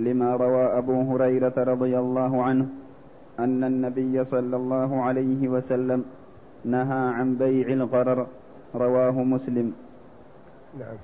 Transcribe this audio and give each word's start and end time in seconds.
لما 0.00 0.36
روى 0.36 0.64
أبو 0.78 0.96
هريرة 1.12 1.54
رضي 1.56 1.98
الله 1.98 2.42
عنه 2.42 2.66
أن 3.38 3.64
النبي 3.64 4.24
صلى 4.24 4.56
الله 4.56 5.02
عليه 5.02 5.48
وسلم 5.48 6.04
نهى 6.64 7.02
عن 7.16 7.36
بيع 7.36 7.68
الغرر 7.68 8.26
رواه 8.74 9.22
مسلم. 9.22 9.72
نعم. 10.78 10.96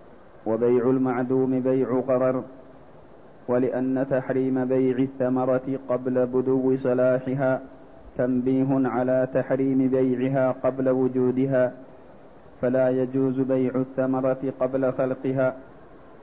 وبيع 0.46 0.90
المعدوم 0.90 1.60
بيع 1.60 2.00
قرر 2.00 2.44
ولأن 3.48 4.06
تحريم 4.10 4.64
بيع 4.64 4.98
الثمرة 4.98 5.78
قبل 5.88 6.26
بدو 6.26 6.74
صلاحها 6.76 7.60
تنبيه 8.16 8.88
على 8.88 9.28
تحريم 9.34 9.88
بيعها 9.88 10.52
قبل 10.52 10.88
وجودها 10.88 11.72
فلا 12.60 12.88
يجوز 12.88 13.40
بيع 13.40 13.74
الثمرة 13.74 14.52
قبل 14.60 14.92
خلقها 14.92 15.56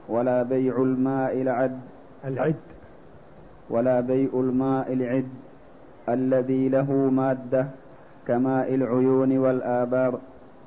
ولا 0.10 0.44
بيع 0.44 0.78
الماء 0.82 1.42
العد 1.42 1.80
العد. 2.26 2.56
ولا 3.70 4.02
بيع 4.02 4.30
الماء 4.34 4.94
العد 4.94 5.30
الذي 6.10 6.70
له 6.70 6.92
مادة 6.94 7.68
كماء 8.28 8.76
العيون 8.76 9.38
والآبار 9.38 10.20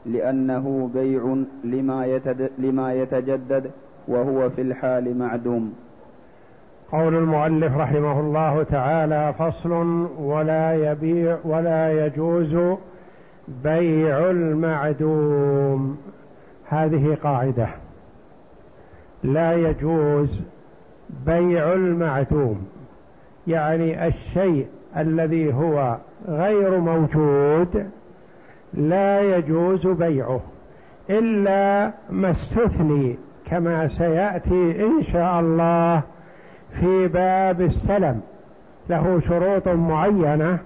لأنه 0.06 0.90
بيع 0.94 1.36
لما, 1.64 2.26
لما 2.58 2.94
يتجدد 2.94 3.70
وهو 4.08 4.50
في 4.50 4.62
الحال 4.62 5.18
معدوم. 5.18 5.74
قول 6.92 7.14
المؤلف 7.14 7.76
رحمه 7.76 8.20
الله 8.20 8.62
تعالى 8.62 9.34
فصل 9.38 9.72
ولا 10.18 10.92
يبيع 10.92 11.38
ولا 11.44 12.06
يجوز 12.06 12.76
بيع 13.64 14.30
المعدوم. 14.30 15.96
هذه 16.68 17.16
قاعدة. 17.22 17.68
لا 19.22 19.54
يجوز 19.54 20.40
بيع 21.26 21.72
المعدوم 21.72 22.66
يعني 23.46 24.06
الشيء 24.06 24.66
الذي 24.96 25.54
هو 25.54 25.96
غير 26.28 26.80
موجود 26.80 27.90
لا 28.74 29.36
يجوز 29.36 29.86
بيعه 29.86 30.40
إلا 31.10 31.92
ما 32.10 32.30
استثني 32.30 33.18
كما 33.46 33.88
سيأتي 33.88 34.84
إن 34.86 35.02
شاء 35.02 35.40
الله 35.40 36.02
في 36.80 37.08
باب 37.08 37.60
السلم. 37.60 38.20
له 38.90 39.20
شروط 39.28 39.68
معينة 39.68 40.58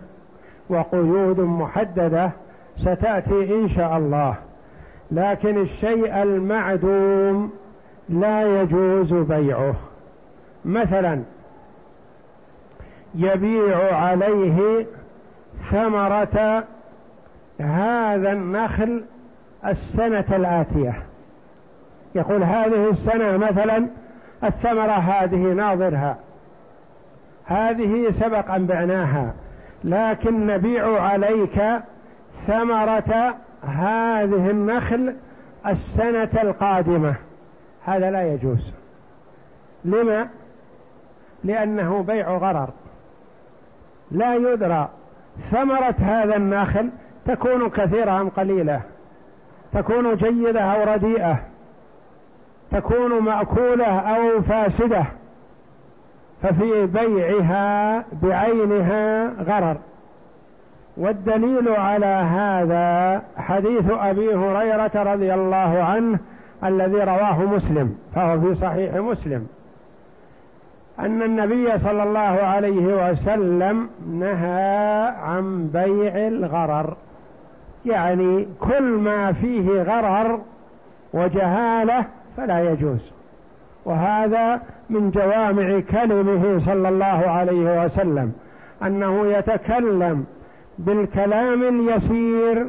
وقيود 0.68 1.40
محددة 1.40 2.30
ستأتي 2.76 3.54
إن 3.54 3.68
شاء 3.68 3.96
الله 3.96 4.34
لكن 5.10 5.60
الشيء 5.60 6.22
المعدوم 6.22 7.50
لا 8.08 8.62
يجوز 8.62 9.12
بيعه. 9.14 9.74
مثلا 10.66 11.22
يبيع 13.14 13.96
عليه 13.96 14.86
ثمرة 15.70 16.64
هذا 17.60 18.32
النخل 18.32 19.04
السنة 19.66 20.24
الآتية. 20.30 21.02
يقول 22.14 22.42
هذه 22.42 22.90
السنة 22.90 23.36
مثلا 23.36 23.86
الثمرة 24.44 24.92
هذه 24.92 25.36
ناظرها. 25.36 26.16
هذه 27.44 28.10
سبق 28.10 28.50
أن 28.50 28.66
بعناها 28.66 29.34
لكن 29.84 30.46
نبيع 30.46 31.00
عليك 31.00 31.62
ثمرة 32.46 33.34
هذه 33.66 34.50
النخل 34.50 35.14
السنة 35.66 36.30
القادمة. 36.42 37.14
هذا 37.84 38.10
لا 38.10 38.32
يجوز. 38.32 38.72
لما؟ 39.84 40.28
لأنه 41.46 42.02
بيع 42.02 42.36
غرر. 42.36 42.68
لا 44.10 44.34
يدرى 44.34 44.88
ثمرة 45.50 45.94
هذا 45.98 46.36
النخل 46.36 46.90
تكون 47.26 47.68
كثيرة 47.70 48.20
أم 48.20 48.28
قليلة. 48.28 48.80
تكون 49.72 50.14
جيدة 50.14 50.60
أو 50.60 50.94
رديئة. 50.94 51.38
تكون 52.70 53.22
مأكولة 53.22 53.86
أو 53.86 54.42
فاسدة. 54.42 55.04
ففي 56.42 56.86
بيعها 56.86 58.04
بعينها 58.22 59.30
غرر. 59.42 59.76
والدليل 60.96 61.68
على 61.68 62.06
هذا 62.06 63.22
حديث 63.36 63.90
أبي 63.90 64.34
هريرة 64.34 65.12
رضي 65.12 65.34
الله 65.34 65.82
عنه 65.84 66.18
الذي 66.64 66.98
رواه 66.98 67.42
مسلم 67.42 67.98
فهو 68.14 68.40
في 68.40 68.54
صحيح 68.54 68.94
مسلم. 68.94 69.46
أن 71.00 71.22
النبي 71.22 71.78
صلى 71.78 72.02
الله 72.02 72.18
عليه 72.20 73.10
وسلم 73.10 73.88
نهى 74.12 75.14
عن 75.22 75.68
بيع 75.72 76.28
الغرر. 76.28 76.96
يعني 77.86 78.48
كل 78.60 78.82
ما 78.82 79.32
فيه 79.32 79.82
غرر 79.82 80.40
وجهالة 81.12 82.04
فلا 82.36 82.72
يجوز. 82.72 83.12
وهذا 83.84 84.60
من 84.90 85.10
جوامع 85.10 85.80
كلمه 85.80 86.58
صلى 86.58 86.88
الله 86.88 87.30
عليه 87.30 87.84
وسلم 87.84 88.32
أنه 88.82 89.26
يتكلم 89.26 90.24
بالكلام 90.78 91.62
اليسير 91.62 92.66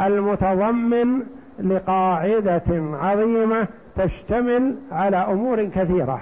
المتضمن 0.00 1.22
لقاعدة 1.58 2.62
عظيمة 3.00 3.66
تشتمل 3.96 4.76
على 4.92 5.16
أمور 5.16 5.64
كثيرة. 5.64 6.20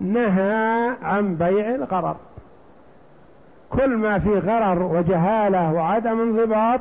نهى 0.00 0.90
عن 1.02 1.34
بيع 1.34 1.74
الغرر. 1.74 2.16
كل 3.70 3.96
ما 3.96 4.18
في 4.18 4.38
غرر 4.38 4.82
وجهالة 4.82 5.72
وعدم 5.72 6.20
انضباط 6.20 6.80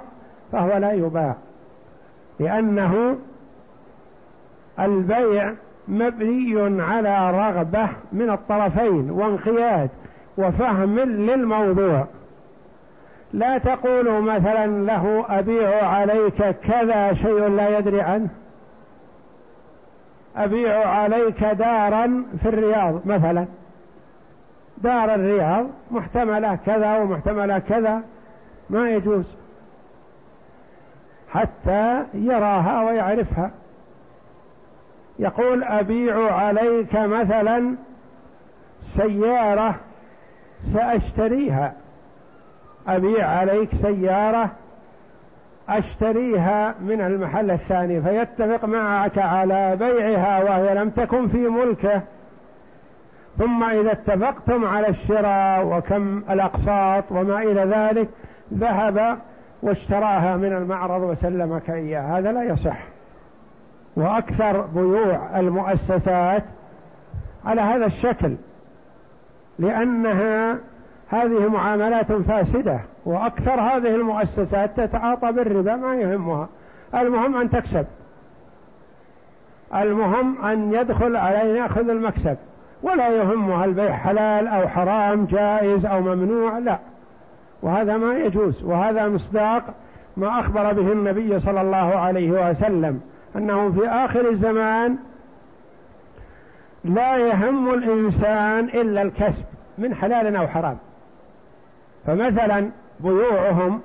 فهو 0.51 0.77
لا 0.77 0.91
يباع 0.91 1.35
لأنه 2.39 3.17
البيع 4.79 5.53
مبني 5.87 6.81
على 6.81 7.31
رغبة 7.31 7.89
من 8.11 8.29
الطرفين 8.29 9.11
وانقياد 9.11 9.89
وفهم 10.37 10.99
للموضوع. 10.99 12.05
لا 13.33 13.57
تقولوا 13.57 14.21
مثلا 14.21 14.67
له 14.67 15.25
أبيع 15.29 15.87
عليك 15.87 16.49
كذا 16.49 17.13
شيء 17.13 17.47
لا 17.47 17.77
يدري 17.77 18.01
عنه. 18.01 18.29
أبيع 20.35 20.87
عليك 20.87 21.43
دارا 21.43 22.25
في 22.41 22.49
الرياض 22.49 23.07
مثلا. 23.07 23.45
دار 24.77 25.15
الرياض 25.15 25.67
محتملة 25.91 26.55
كذا 26.55 26.97
ومحتملة 26.97 27.59
كذا 27.59 28.01
ما 28.69 28.89
يجوز. 28.89 29.25
حتى 31.29 32.03
يراها 32.13 32.83
ويعرفها. 32.83 33.51
يقول 35.19 35.63
أبيع 35.63 36.35
عليك 36.35 36.95
مثلا 36.95 37.75
سيارة 38.81 39.75
سأشتريها. 40.73 41.73
أبيع 42.87 43.29
عليك 43.29 43.75
سيارة 43.75 44.51
أشتريها 45.69 46.75
من 46.81 47.01
المحل 47.01 47.51
الثاني 47.51 48.01
فيتفق 48.01 48.65
معك 48.65 49.17
على 49.17 49.75
بيعها 49.75 50.43
وهي 50.43 50.75
لم 50.75 50.89
تكن 50.89 51.27
في 51.27 51.37
ملكه. 51.37 52.01
ثم 53.37 53.63
إذا 53.63 53.91
اتفقتم 53.91 54.65
على 54.65 54.87
الشراء 54.87 55.65
وكم 55.65 56.23
الأقساط 56.29 57.03
وما 57.11 57.41
إلى 57.43 57.61
ذلك 57.61 58.09
ذهب 58.53 59.17
واشتراها 59.61 60.37
من 60.37 60.53
المعرض 60.53 61.01
وسلمك 61.01 61.69
إياه. 61.69 62.17
هذا 62.17 62.31
لا 62.31 62.43
يصح. 62.43 62.79
وأكثر 63.95 64.61
بيوع 64.61 65.39
المؤسسات 65.39 66.43
على 67.45 67.61
هذا 67.61 67.85
الشكل 67.85 68.35
لأنها 69.59 70.57
هذه 71.09 71.47
معاملات 71.47 72.11
فاسدة 72.11 72.79
وأكثر 73.05 73.61
هذه 73.61 73.95
المؤسسات 73.95 74.79
تتعاطى 74.79 75.31
بالربا 75.31 75.75
ما 75.75 75.95
يهمها. 75.95 76.49
المهم 76.95 77.37
أن 77.37 77.49
تكسب. 77.49 77.85
المهم 79.75 80.45
أن 80.45 80.73
يدخل 80.73 81.15
عليه 81.15 81.61
يأخذ 81.61 81.89
المكسب. 81.89 82.37
ولا 82.83 83.09
يهمها 83.09 83.65
البيع 83.65 83.93
حلال 83.93 84.47
أو 84.47 84.67
حرام 84.67 85.25
جائز 85.25 85.85
أو 85.85 86.01
ممنوع 86.01 86.57
لا. 86.57 86.79
وهذا 87.61 87.97
ما 87.97 88.17
يجوز 88.17 88.63
وهذا 88.63 89.07
مصداق 89.07 89.63
ما 90.17 90.39
أخبر 90.39 90.73
به 90.73 90.91
النبي 90.91 91.39
صلى 91.39 91.61
الله 91.61 91.95
عليه 91.95 92.49
وسلم 92.49 93.01
أنه 93.35 93.71
في 93.71 93.87
آخر 93.87 94.29
الزمان 94.29 94.97
لا 96.83 97.17
يهم 97.17 97.73
الإنسان 97.73 98.65
إلا 98.65 99.01
الكسب 99.01 99.43
من 99.77 99.95
حلال 99.95 100.35
أو 100.35 100.47
حرام. 100.47 100.77
فمثلا 102.07 102.69
بيوعهم 102.99 103.81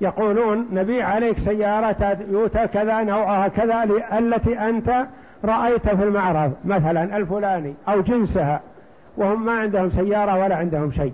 يقولون 0.00 0.66
نبيع 0.72 1.08
عليك 1.08 1.38
سيارة 1.38 2.14
تويوتا 2.14 2.66
كذا 2.66 3.02
نوعها 3.02 3.48
كذا 3.48 3.84
التي 4.18 4.58
أنت 4.58 5.06
رأيت 5.44 5.88
في 5.88 6.02
المعرض 6.02 6.52
مثلا 6.64 7.16
الفلاني 7.16 7.74
أو 7.88 8.00
جنسها 8.00 8.60
وهم 9.16 9.44
ما 9.46 9.52
عندهم 9.52 9.90
سيارة 9.90 10.44
ولا 10.44 10.56
عندهم 10.56 10.92
شيء. 10.92 11.12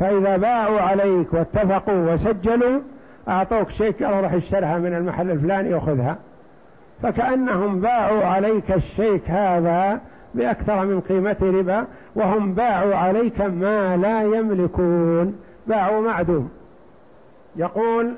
فإذا 0.00 0.36
باعوا 0.36 0.80
عليك 0.80 1.34
واتفقوا 1.34 2.12
وسجلوا 2.12 2.80
أعطوك 3.28 3.70
شيك 3.70 4.02
قالوا 4.02 4.20
روح 4.20 4.32
اشترها 4.32 4.78
من 4.78 4.94
المحل 4.94 5.30
الفلاني 5.30 5.74
وخذها. 5.74 6.16
فكأنهم 7.02 7.80
باعوا 7.80 8.24
عليك 8.24 8.72
الشيك 8.72 9.30
هذا 9.30 10.00
بأكثر 10.34 10.86
من 10.86 11.00
قيمة 11.00 11.36
ربا 11.42 11.84
وهم 12.14 12.54
باعوا 12.54 12.94
عليك 12.94 13.40
ما 13.40 13.96
لا 13.96 14.22
يملكون. 14.22 15.34
باعوا 15.70 16.00
معدوم. 16.00 16.50
يقول 17.56 18.14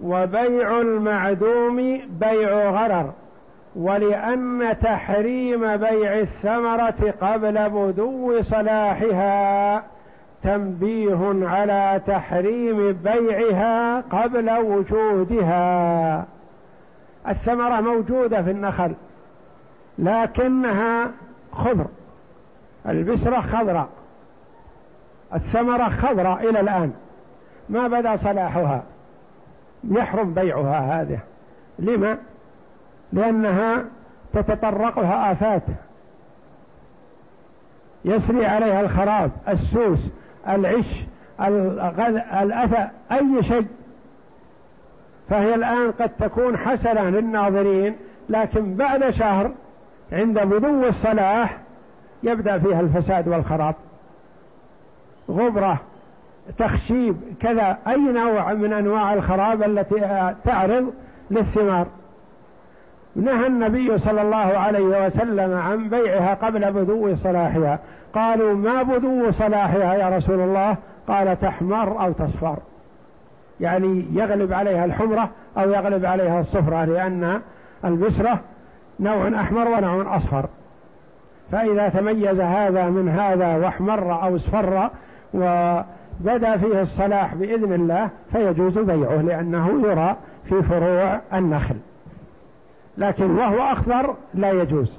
وبيع 0.00 0.80
المعدوم 0.80 2.00
بيع 2.20 2.70
غرر 2.70 3.12
ولأن 3.76 4.76
تحريم 4.82 5.76
بيع 5.76 6.18
الثمرة 6.18 7.14
قبل 7.20 7.68
بدو 7.70 8.42
صلاحها 8.42 9.82
تنبيه 10.42 11.46
على 11.48 12.00
تحريم 12.06 12.92
بيعها 12.92 14.00
قبل 14.00 14.50
وجودها. 14.50 16.24
الثمرة 17.28 17.80
موجودة 17.80 18.42
في 18.42 18.50
النخل 18.50 18.94
لكنها 19.98 21.10
خضر 21.52 21.86
البسرة 22.88 23.40
خضراء. 23.40 23.88
الثمرة 25.34 25.88
خضراء 25.88 26.50
إلى 26.50 26.60
الآن. 26.60 26.92
ما 27.68 27.88
بدا 27.88 28.16
صلاحها؟ 28.16 28.82
يحرم 29.84 30.34
بيعها 30.34 31.02
هذه. 31.02 31.18
لما؟ 31.78 32.18
لأنها 33.12 33.84
تتطرقها 34.32 35.32
آفات. 35.32 35.62
يسري 38.04 38.46
عليها 38.46 38.80
الخراب 38.80 39.30
السوس 39.48 40.08
العش 40.48 41.04
الأذى 42.42 42.90
أي 43.12 43.42
شيء. 43.42 43.66
فهي 45.30 45.54
الآن 45.54 45.92
قد 45.92 46.10
تكون 46.18 46.56
حسنة 46.56 47.10
للناظرين 47.10 47.96
لكن 48.28 48.74
بعد 48.74 49.10
شهر 49.10 49.52
عند 50.12 50.38
بدو 50.38 50.88
الصلاح 50.88 51.58
يبدأ 52.22 52.58
فيها 52.58 52.80
الفساد 52.80 53.28
والخراب. 53.28 53.74
غبرة 55.30 55.80
تخشيب 56.58 57.16
كذا 57.40 57.78
أي 57.88 57.96
نوع 57.96 58.52
من 58.52 58.72
أنواع 58.72 59.14
الخراب 59.14 59.62
التي 59.62 60.00
تعرض 60.44 60.92
للثمار. 61.30 61.86
نهى 63.16 63.46
النبي 63.46 63.98
صلى 63.98 64.22
الله 64.22 64.36
عليه 64.58 65.06
وسلم 65.06 65.58
عن 65.58 65.88
بيعها 65.88 66.34
قبل 66.34 66.72
بدو 66.72 67.16
صلاحها. 67.16 67.78
قالوا 68.14 68.54
ما 68.54 68.82
بدو 68.82 69.30
صلاحها 69.30 69.94
يا 69.94 70.16
رسول 70.16 70.40
الله؟ 70.40 70.76
قال 71.08 71.40
تحمر 71.40 72.04
أو 72.04 72.12
تصفر. 72.12 72.56
يعني 73.60 74.06
يغلب 74.12 74.52
عليها 74.52 74.84
الحمرة 74.84 75.30
أو 75.58 75.70
يغلب 75.70 76.04
عليها 76.04 76.40
الصفرة 76.40 76.84
لأن 76.84 77.40
البسرة 77.84 78.40
نوع 79.00 79.28
أحمر 79.40 79.68
ونوع 79.68 80.16
أصفر. 80.16 80.46
فإذا 81.52 81.88
تميز 81.88 82.40
هذا 82.40 82.86
من 82.86 83.08
هذا 83.08 83.56
واحمر 83.56 84.22
أو 84.22 84.36
اصفر 84.36 84.90
وبدا 85.34 86.56
فيه 86.56 86.82
الصلاح 86.82 87.34
بإذن 87.34 87.72
الله 87.72 88.08
فيجوز 88.32 88.78
بيعه 88.78 89.22
لأنه 89.22 89.82
يرى 89.84 90.16
في 90.48 90.62
فروع 90.62 91.20
النخل. 91.34 91.76
لكن 92.98 93.30
وهو 93.30 93.58
أخضر 93.58 94.14
لا 94.34 94.50
يجوز. 94.50 94.98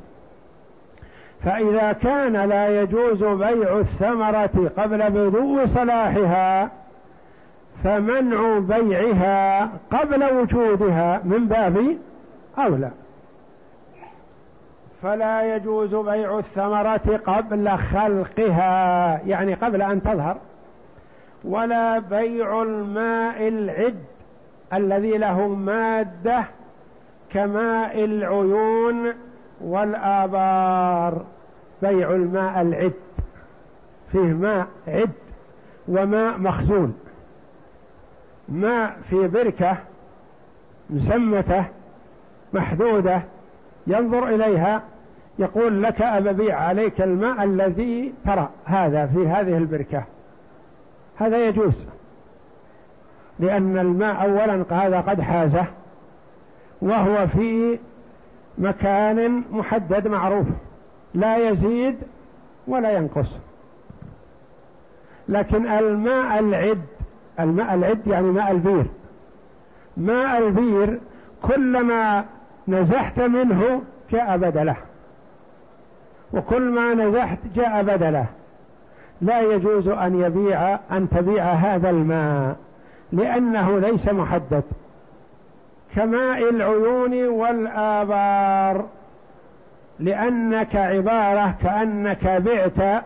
فإذا 1.44 1.92
كان 1.92 2.34
لا 2.34 2.82
يجوز 2.82 3.24
بيع 3.24 3.80
الثمرة 3.80 4.72
قبل 4.78 5.10
بدو 5.10 5.66
صلاحها 5.66 6.70
فمنع 7.84 8.60
بيعها 8.60 9.70
قبل 9.92 10.24
وجودها 10.34 11.22
من 11.24 11.48
باب 11.48 11.98
أولى. 12.58 12.92
فلا 15.02 15.56
يجوز 15.56 15.96
بيع 15.96 16.40
الثمرة 16.40 17.20
قبل 17.26 17.70
خلقها 17.70 19.22
يعني 19.26 19.54
قبل 19.54 19.82
أن 19.82 20.04
تظهر 20.04 20.38
ولا 21.44 22.00
بيع 22.00 22.62
الماء 22.62 23.48
العد 23.48 24.04
الذي 24.74 25.18
له 25.18 25.48
مادة 25.48 26.44
كماء 27.32 28.04
العيون 28.04 29.14
والآبار. 29.62 31.26
بيع 31.82 32.12
الماء 32.12 32.62
العد 32.62 32.94
فيه 34.12 34.20
ماء 34.20 34.68
عد 34.88 35.12
وماء 35.88 36.38
مخزون. 36.38 37.00
ماء 38.50 38.98
في 39.10 39.28
بركة 39.28 39.78
مسمته 40.90 41.66
محدودة 42.54 43.22
ينظر 43.88 44.28
إليها 44.28 44.82
يقول 45.40 45.84
لك 45.84 46.02
أبيع 46.02 46.60
عليك 46.60 47.02
الماء 47.02 47.44
الذي 47.44 48.14
ترى 48.26 48.50
هذا 48.66 49.06
في 49.06 49.28
هذه 49.28 49.58
البركة. 49.58 50.04
هذا 51.18 51.48
يجوز. 51.48 51.86
لأن 53.40 53.78
الماء 53.78 54.22
أولا 54.24 54.66
هذا 54.70 55.00
قد 55.02 55.22
حازه 55.22 55.66
وهو 56.82 57.28
في 57.28 57.80
مكان 58.58 59.44
محدد 59.52 60.08
معروف 60.08 60.48
لا 61.14 61.50
يزيد 61.50 61.96
ولا 62.68 62.92
ينقص. 62.92 63.40
لكن 65.30 65.68
الماء 65.68 66.40
العد 66.40 66.82
الماء 67.40 67.74
العد 67.74 68.08
يعني 68.08 68.32
ماء 68.32 68.52
البير. 68.52 68.86
ماء 69.98 70.38
البير 70.38 71.00
كلما 71.42 72.26
نزحت 72.68 73.20
منه 73.20 73.82
جاء 74.12 74.38
بدله. 74.38 74.76
وكل 76.34 76.62
ما 76.62 76.94
نزحت 76.94 77.40
جاء 77.56 77.84
بدله. 77.84 78.26
لا 79.22 79.42
يجوز 79.42 79.88
أن 79.88 80.22
يبيع 80.22 80.80
أن 80.92 81.10
تبيع 81.10 81.44
هذا 81.44 81.90
الماء 81.90 82.56
لأنه 83.12 83.80
ليس 83.80 84.10
محدد. 84.10 84.64
كماء 85.96 86.50
العيون 86.50 87.28
والآبار. 87.28 88.86
لأنك 90.00 90.76
عبارة 90.76 91.56
كأنك 91.64 92.28
بعت 92.28 93.04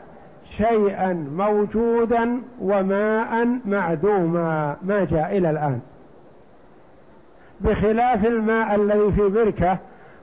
شيئا 0.57 1.13
موجودا 1.35 2.41
وماء 2.61 3.47
معدوما. 3.65 4.75
ما 4.81 5.05
جاء 5.05 5.37
إلى 5.37 5.49
الآن. 5.49 5.79
بخلاف 7.63 8.25
الماء 8.25 8.75
الذي 8.75 9.11
في 9.11 9.29
بركة 9.29 9.77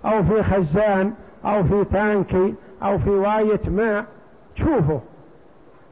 أو 0.05 0.23
في 0.25 0.43
خزان 0.43 1.13
أو 1.45 1.65
في 1.65 1.85
تانكي 1.93 2.55
أو 2.83 2.99
في 2.99 3.11
واية 3.11 3.61
ماء 3.69 4.05
تشوفه. 4.55 5.01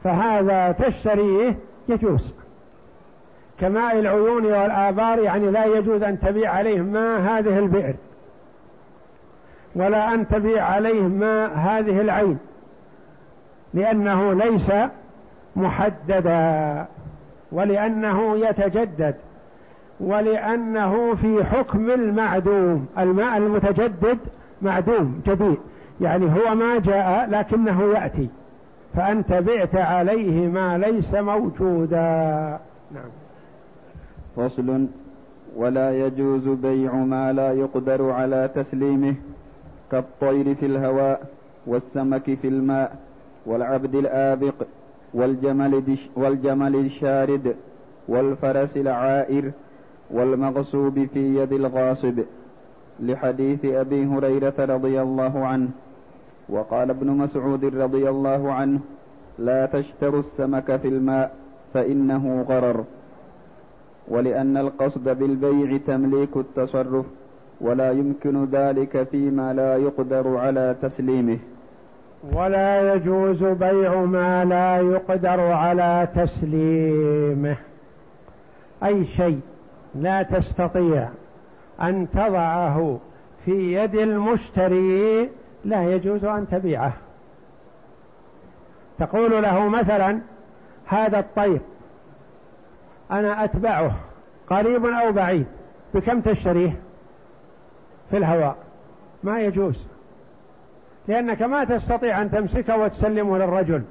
فهذا 0.03 0.71
تشتريه 0.71 1.55
يجوز. 1.89 2.33
كماء 3.59 3.99
العيون 3.99 4.45
والآبار 4.45 5.19
يعني 5.19 5.51
لا 5.51 5.65
يجوز 5.65 6.03
أن 6.03 6.19
تبيع 6.19 6.51
عليه 6.51 6.81
ماء 6.81 7.19
هذه 7.19 7.59
البئر 7.59 7.95
ولا 9.75 10.13
أن 10.13 10.27
تبيع 10.27 10.65
عليه 10.65 11.01
ماء 11.01 11.53
هذه 11.53 12.01
العين 12.01 12.37
لأنه 13.73 14.33
ليس 14.33 14.71
محددا 15.55 16.85
ولأنه 17.51 18.37
يتجدد. 18.47 19.15
ولأنه 19.99 21.15
في 21.15 21.43
حكم 21.43 21.91
المعدوم 21.91 22.85
الماء 22.97 23.37
المتجدد 23.37 24.17
معدوم 24.61 25.21
جديد. 25.27 25.57
يعني 26.01 26.25
هو 26.25 26.55
ما 26.55 26.79
جاء 26.79 27.29
لكنه 27.29 27.83
يأتي. 27.83 28.29
فأنت 28.95 29.33
بعت 29.33 29.75
عليه 29.75 30.47
ما 30.47 30.77
ليس 30.77 31.15
موجودا. 31.15 32.59
نعم. 32.91 33.09
فصل. 34.35 34.87
ولا 35.55 36.05
يجوز 36.05 36.47
بيع 36.47 36.93
ما 36.93 37.33
لا 37.33 37.51
يقدر 37.51 38.11
على 38.11 38.49
تسليمه 38.55 39.15
كالطير 39.91 40.55
في 40.55 40.65
الهواء 40.65 41.21
والسمك 41.67 42.33
في 42.41 42.47
الماء 42.47 42.95
والعبد 43.45 43.95
الآبق 43.95 44.53
والجمل, 45.13 45.97
والجمل 46.15 46.75
الشارد 46.75 47.55
والفرس 48.07 48.77
العائر 48.77 49.51
والمغصوب 50.11 51.05
في 51.13 51.37
يد 51.37 51.53
الغاصب 51.53 52.19
لحديث 52.99 53.65
أبي 53.65 54.05
هريرة 54.05 54.53
رضي 54.59 55.01
الله 55.01 55.45
عنه 55.45 55.69
وقال 56.49 56.89
ابن 56.89 57.07
مسعود 57.07 57.65
رضي 57.65 58.09
الله 58.09 58.53
عنه 58.53 58.79
لا 59.39 59.65
تشتروا 59.65 60.19
السمك 60.19 60.75
في 60.75 60.87
الماء 60.87 61.35
فإنه 61.73 62.45
غرر 62.49 62.83
ولأن 64.07 64.57
القصد 64.57 65.09
بالبيع 65.09 65.77
تمليك 65.87 66.37
التصرف 66.37 67.05
ولا 67.61 67.91
يمكن 67.91 68.45
ذلك 68.45 69.03
فيما 69.03 69.53
لا 69.53 69.77
يقدر 69.77 70.37
على 70.37 70.75
تسليمه. 70.81 71.37
ولا 72.33 72.93
يجوز 72.93 73.43
بيع 73.43 74.01
ما 74.01 74.45
لا 74.45 74.77
يقدر 74.77 75.41
على 75.41 76.07
تسليمه 76.15 77.57
أي 78.83 79.05
شيء 79.05 79.39
لا 79.97 80.23
تستطيع 80.23 81.09
أن 81.81 82.07
تضعه 82.13 82.99
في 83.45 83.73
يد 83.73 83.95
المشتري 83.95 85.29
لا 85.65 85.83
يجوز 85.83 86.25
أن 86.25 86.47
تبيعه. 86.51 86.93
تقول 88.99 89.43
له 89.43 89.69
مثلا 89.69 90.19
هذا 90.85 91.19
الطير 91.19 91.59
أنا 93.11 93.43
أتبعه 93.43 93.95
قريب 94.49 94.85
أو 94.85 95.11
بعيد 95.11 95.45
بكم 95.93 96.21
تشتريه؟ 96.21 96.79
في 98.09 98.17
الهواء. 98.17 98.55
ما 99.23 99.41
يجوز. 99.41 99.75
لأنك 101.07 101.41
ما 101.41 101.63
تستطيع 101.63 102.21
أن 102.21 102.31
تمسكه 102.31 102.77
وتسلمه 102.77 103.37
للرجل. 103.37 103.83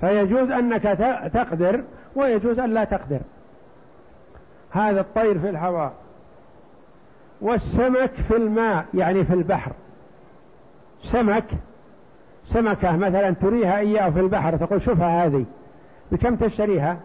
فيجوز 0.00 0.50
أنك 0.50 0.82
تقدر 1.34 1.82
ويجوز 2.16 2.58
أن 2.58 2.74
لا 2.74 2.84
تقدر. 2.84 3.20
هذا 4.70 5.00
الطير 5.00 5.38
في 5.38 5.48
الهواء. 5.48 5.92
والسمك 7.40 8.10
في 8.10 8.36
الماء 8.36 8.84
يعني 8.94 9.24
في 9.24 9.34
البحر. 9.34 9.72
سمك 11.02 11.44
سمكة 12.46 12.96
مثلا 12.96 13.30
تريها 13.30 13.78
إياه 13.78 14.10
في 14.10 14.20
البحر 14.20 14.56
تقول 14.56 14.82
شوفها 14.82 15.26
هذه. 15.26 15.44
بكم 16.12 16.36
تشتريها؟ 16.36 16.96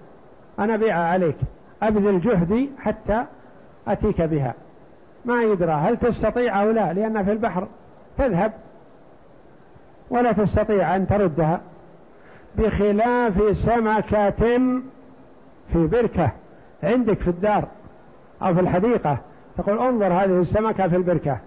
أنا 0.59 0.75
بيعها 0.75 1.07
عليك. 1.07 1.35
أبذل 1.83 2.21
جهدي 2.21 2.69
حتى 2.79 3.25
أتيك 3.87 4.21
بها. 4.21 4.53
ما 5.25 5.43
يدرى 5.43 5.71
هل 5.71 5.97
تستطيع 5.97 6.61
أو 6.61 6.71
لا 6.71 6.93
لأن 6.93 7.25
في 7.25 7.31
البحر 7.31 7.67
تذهب. 8.17 8.53
ولا 10.09 10.31
تستطيع 10.31 10.95
أن 10.95 11.07
تردها. 11.07 11.61
بخلاف 12.55 13.57
سمكة 13.57 14.29
في 15.71 15.87
بركة. 15.87 16.31
عندك 16.83 17.19
في 17.19 17.27
الدار 17.27 17.67
أو 18.41 18.53
في 18.53 18.59
الحديقة 18.59 19.17
تقول 19.57 19.79
انظر 19.79 20.13
هذه 20.13 20.41
السمكة 20.41 20.87
في 20.87 20.95
البركة 20.95 21.37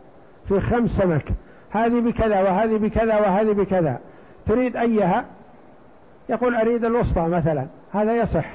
في 0.49 0.61
خمس 0.61 0.91
سمك 0.91 1.33
هذه 1.71 2.01
بكذا 2.01 2.41
وهذه 2.41 2.77
بكذا 2.77 3.17
وهذه 3.21 3.53
بكذا 3.53 3.99
تريد 4.47 4.77
أيها؟ 4.77 5.25
يقول 6.29 6.55
أريد 6.55 6.85
الوسطى 6.85 7.21
مثلا 7.21 7.67
هذا 7.93 8.17
يصح 8.17 8.47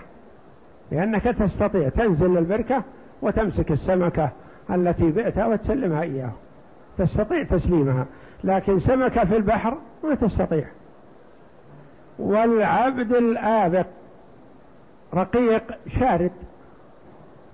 لأنك 0.92 1.24
تستطيع 1.24 1.90
تنزل 1.90 2.34
للبركة 2.34 2.84
وتمسك 3.22 3.72
السمكة 3.72 4.30
التي 4.70 5.12
بئتها 5.12 5.46
وتسلمها 5.46 6.02
إياه 6.02 6.32
تستطيع 6.98 7.44
تسليمها 7.44 8.06
لكن 8.44 8.80
سمكة 8.80 9.26
في 9.26 9.38
البحر 9.38 9.78
ما 10.04 10.16
تستطيع. 10.16 10.66
والعبد 12.20 13.14
الآبق 13.14 13.86
رقيق 15.14 15.64
شارد 16.00 16.32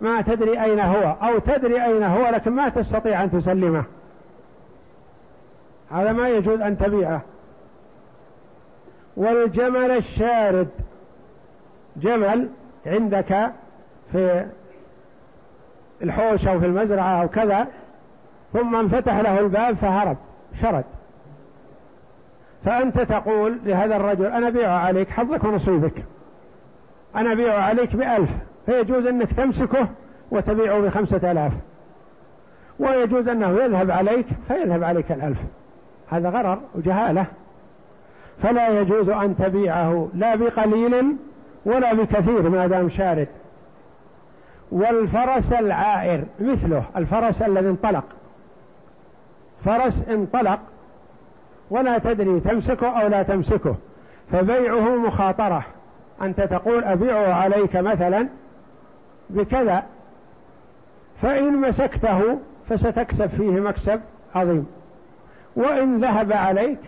ما 0.02 0.22
تدري 0.22 0.64
أين 0.64 0.80
هو 0.80 1.16
أو 1.22 1.40
تدري 1.40 1.86
أين 1.86 2.04
هو 2.04 2.30
لكن 2.30 2.52
ما 2.52 2.70
تستطيع 2.70 3.24
أن 3.24 3.32
تسلمه. 3.32 3.84
هذا 5.92 6.12
ما 6.12 6.30
يجوز 6.30 6.62
أن 6.62 6.78
تبيعه. 6.78 7.22
والجمل 9.18 9.92
الشارد. 9.92 10.68
جمل 11.96 12.50
عندك 12.86 13.52
في 14.12 14.46
الحوش 16.02 16.48
أو 16.48 16.60
في 16.60 16.66
المزرعة 16.66 17.22
أو 17.22 17.28
كذا 17.28 17.68
ثم 18.54 18.76
انفتح 18.76 19.20
له 19.20 19.40
الباب 19.40 19.76
فهرب 19.76 20.18
شرد. 20.62 20.86
فأنت 22.66 23.00
تقول 23.00 23.58
لهذا 23.66 23.96
الرجل 23.96 24.26
أنا 24.26 24.50
بيعه 24.50 24.78
عليك 24.78 25.10
حظك 25.10 25.44
ونصيبك. 25.44 26.04
أنا 27.16 27.34
بيعه 27.34 27.62
عليك 27.62 27.96
بألف. 27.96 28.30
فيجوز 28.68 29.06
أنك 29.06 29.34
تمسكه 29.34 29.88
وتبيعه 30.32 30.80
بخمسة 30.80 31.32
آلاف. 31.32 31.52
ويجوز 32.80 33.28
أنه 33.28 33.64
يذهب 33.64 33.92
عليك 33.92 34.26
فيذهب 34.48 34.84
عليك 34.84 35.12
الألف. 35.12 35.38
هذا 36.10 36.30
غرر 36.30 36.60
وجهالة. 36.76 37.26
فلا 38.44 38.68
يجوز 38.68 39.10
أن 39.10 39.38
تبيعه 39.38 40.10
لا 40.14 40.36
بقليل 40.36 41.16
ولا 41.66 41.94
بكثير 41.94 42.50
ما 42.50 42.68
دام 42.68 42.90
شارد. 42.90 43.28
والفرس 44.72 45.52
العائر 45.52 46.24
مثله 46.40 46.84
الفرس 46.98 47.42
الذي 47.42 47.70
انطلق. 47.70 48.04
فرس 49.66 50.04
انطلق 50.10 50.60
ولا 51.70 51.98
تدري 51.98 52.40
تمسكه 52.40 53.02
أو 53.02 53.08
لا 53.08 53.24
تمسكه 53.24 53.76
فبيعه 54.32 54.96
مخاطرة. 54.96 55.66
أنت 56.22 56.42
تقول 56.42 56.84
أبيعه 56.84 57.34
عليك 57.34 57.76
مثلا 57.76 58.28
بكذا 59.30 59.84
فإن 61.22 61.62
مسكته 61.62 62.40
فستكسب 62.70 63.28
فيه 63.28 63.52
مكسب 63.52 64.02
عظيم. 64.36 64.68
وإن 65.56 66.02
ذهب 66.02 66.34
عليك 66.34 66.80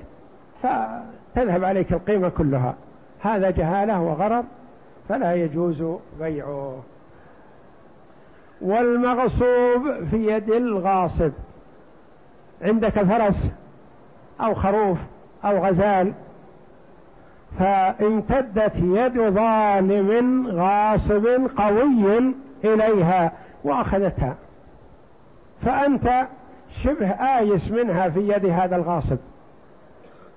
فتذهب 0.63 1.63
عليك 1.63 1.93
القيمة 1.93 2.29
كلها. 2.29 2.75
هذا 3.21 3.49
جهالة 3.49 4.01
وغرر 4.01 4.43
فلا 5.09 5.33
يجوز 5.33 5.83
بيعه. 6.19 6.83
والمغصوب 8.61 10.05
في 10.11 10.27
يد 10.27 10.49
الغاصب. 10.49 11.31
عندك 12.61 13.03
فرس 13.03 13.51
أو 14.41 14.53
خروف 14.53 14.97
أو 15.45 15.65
غزال 15.65 16.13
فامتدت 17.59 18.75
يد 18.75 19.29
ظالم 19.29 20.47
غاصب 20.47 21.27
قوي 21.57 22.33
إليها 22.63 23.31
وأخذتها. 23.63 24.35
فأنت 25.65 26.27
شبه 26.71 27.09
آيس 27.09 27.71
منها 27.71 28.09
في 28.09 28.19
يد 28.19 28.45
هذا 28.45 28.75
الغاصب. 28.75 29.17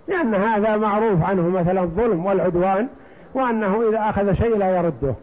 لأن 0.08 0.34
هذا 0.34 0.76
معروف 0.76 1.22
عنه 1.22 1.48
مثلا 1.48 1.80
الظلم 1.82 2.26
والعدوان 2.26 2.88
وأنه 3.34 3.88
إذا 3.88 3.98
أخذ 3.98 4.32
شيء 4.32 4.56
لا 4.56 4.76
يرده. 4.76 5.14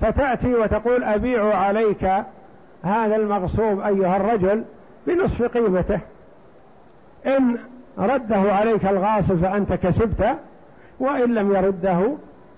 فتأتي 0.00 0.54
وتقول 0.54 1.04
أبيع 1.04 1.54
عليك 1.56 2.04
هذا 2.82 3.16
المغصوب 3.16 3.80
أيها 3.80 4.16
الرجل 4.16 4.64
بنصف 5.06 5.42
قيمته. 5.42 6.00
إن 7.26 7.58
رده 7.98 8.36
عليك 8.36 8.86
الغاصب 8.86 9.36
فأنت 9.36 9.72
كسبت 9.72 10.38
وإن 11.00 11.34
لم 11.34 11.54
يرده 11.54 12.12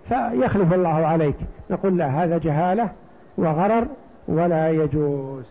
فيخلف 0.09 0.73
الله 0.73 1.07
عليك. 1.07 1.37
نقول 1.71 1.99
لا 1.99 2.07
هذا 2.07 2.39
جهالة 2.39 2.91
وغرر 3.39 3.87
ولا 4.29 4.71
يجوز. 4.71 5.45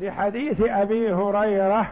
لحديث 0.00 0.60
أبي 0.60 1.12
هريرة 1.12 1.86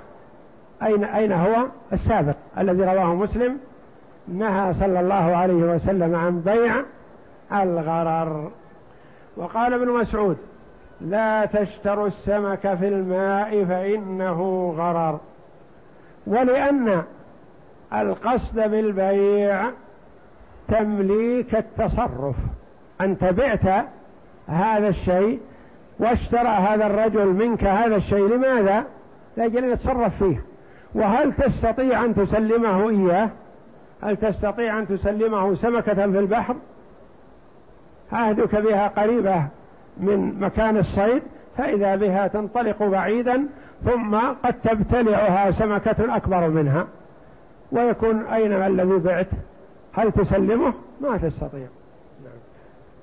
أين 0.82 1.04
أين 1.04 1.32
هو؟ 1.32 1.66
السابق 1.92 2.34
الذي 2.58 2.84
رواه 2.84 3.14
مسلم 3.14 3.58
نهى 4.28 4.72
صلى 4.72 5.00
الله 5.00 5.36
عليه 5.36 5.54
وسلم 5.74 6.16
عن 6.16 6.40
بيع 6.40 6.74
الغرر. 7.52 8.50
وقال 9.36 9.74
ابن 9.74 9.88
مسعود 9.88 10.36
لا 11.00 11.46
تشتروا 11.46 12.06
السمك 12.06 12.74
في 12.74 12.88
الماء 12.88 13.64
فإنه 13.64 14.70
غرر. 14.78 15.20
ولأن 16.26 17.02
القصد 17.94 18.60
بالبيع 18.60 19.70
تمليك 20.68 21.54
التصرف 21.54 22.36
أنت 23.00 23.24
بعت 23.24 23.86
هذا 24.46 24.88
الشيء 24.88 25.40
واشترى 25.98 26.48
هذا 26.48 26.86
الرجل 26.86 27.26
منك 27.26 27.64
هذا 27.64 27.96
الشيء 27.96 28.28
لماذا؟ 28.28 28.84
لأجل 29.36 29.64
أن 29.64 29.70
يتصرف 29.70 30.18
فيه 30.18 30.44
وهل 30.94 31.32
تستطيع 31.32 32.04
أن 32.04 32.14
تسلمه 32.14 32.90
إياه؟ 32.90 33.30
هل 34.02 34.16
تستطيع 34.16 34.78
أن 34.78 34.88
تسلمه 34.88 35.54
سمكة 35.54 35.94
في 35.94 36.18
البحر؟ 36.18 36.56
عهدك 38.12 38.56
بها 38.56 38.88
قريبة 38.88 39.44
من 39.96 40.40
مكان 40.40 40.76
الصيد 40.76 41.22
فإذا 41.58 41.96
بها 41.96 42.26
تنطلق 42.26 42.82
بعيدا 42.82 43.46
ثم 43.84 44.16
قد 44.16 44.60
تبتلعها 44.60 45.50
سمكة 45.50 46.16
أكبر 46.16 46.48
منها 46.48 46.86
ويكون 47.72 48.26
أين 48.26 48.52
الذي 48.52 48.98
بعت؟ 48.98 49.28
هل 49.92 50.12
تسلمه؟ 50.12 50.72
ما 51.00 51.16
تستطيع. 51.16 51.66
نعم. 52.24 52.40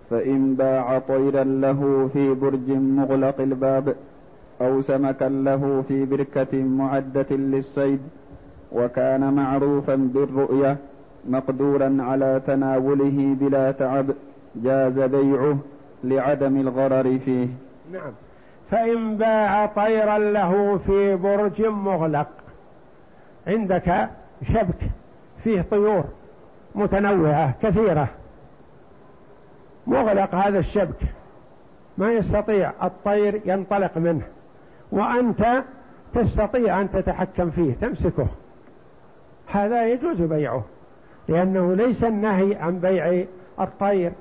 فإن 0.09 0.55
باع 0.55 0.99
طيرا 0.99 1.43
له 1.43 2.09
في 2.13 2.33
برج 2.33 2.71
مغلق 2.71 3.41
الباب 3.41 3.95
أو 4.61 4.81
سمكا 4.81 5.25
له 5.25 5.83
في 5.87 6.05
بركة 6.05 6.63
معدة 6.63 7.25
للصيد 7.31 7.99
وكان 8.71 9.33
معروفا 9.33 9.95
بالرؤية 9.95 10.77
مقدورا 11.29 11.97
على 11.99 12.41
تناوله 12.47 13.35
بلا 13.39 13.71
تعب 13.71 14.05
جاز 14.55 14.99
بيعه 14.99 15.57
لعدم 16.03 16.57
الغرر 16.59 17.19
فيه. 17.25 17.47
نعم. 17.93 18.11
فإن 18.71 19.17
باع 19.17 19.65
طيرا 19.65 20.17
له 20.17 20.77
في 20.77 21.15
برج 21.15 21.61
مغلق 21.61 22.27
عندك 23.47 24.09
شبك 24.43 24.89
فيه 25.43 25.61
طيور 25.61 26.03
متنوعة 26.75 27.53
كثيرة. 27.61 28.07
مغلق 29.87 30.35
هذا 30.35 30.59
الشبك. 30.59 31.03
ما 31.97 32.11
يستطيع 32.11 32.71
الطير 32.83 33.41
ينطلق 33.45 33.97
منه. 33.97 34.21
وأنت 34.91 35.63
تستطيع 36.13 36.81
أن 36.81 36.91
تتحكم 36.91 37.49
فيه 37.49 37.73
تمسكه. 37.73 38.27
هذا 39.47 39.87
يجوز 39.87 40.21
بيعه 40.21 40.63
لأنه 41.27 41.75
ليس 41.75 42.03
النهي 42.03 42.55
عن 42.55 42.79
بيع 42.79 43.25
الطير. 43.59 44.11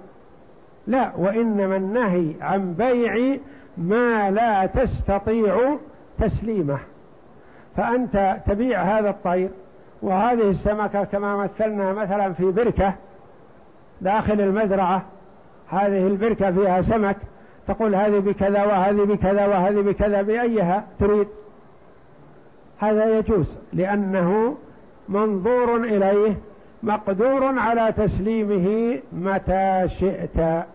لا 0.86 1.12
وإنما 1.16 1.76
النهي 1.76 2.34
عن 2.40 2.74
بيع 2.74 3.38
ما 3.78 4.30
لا 4.30 4.66
تستطيع 4.66 5.76
تسليمه. 6.18 6.78
فأنت 7.76 8.36
تبيع 8.46 8.82
هذا 8.82 9.10
الطير 9.10 9.50
وهذه 10.02 10.50
السمكة 10.50 11.04
كما 11.04 11.36
مثلنا 11.36 11.92
مثلا 11.92 12.32
في 12.32 12.50
بركة 12.50 12.94
داخل 14.00 14.40
المزرعة. 14.40 15.02
هذه 15.68 16.06
البركة 16.06 16.50
فيها 16.52 16.82
سمك 16.82 17.16
تقول 17.68 17.94
هذه 17.94 18.18
بكذا 18.18 18.64
وهذه 18.64 19.04
بكذا 19.04 19.46
وهذه 19.46 19.80
بكذا 19.80 20.22
بأيها 20.22 20.84
تريد؟ 20.98 21.26
هذا 22.78 23.18
يجوز 23.18 23.46
لأنه 23.72 24.56
منظور 25.08 25.76
إليه 25.76 26.36
مقدور 26.82 27.58
على 27.58 27.92
تسليمه 27.92 28.98
متى 29.12 29.88
شئت. 29.88 30.66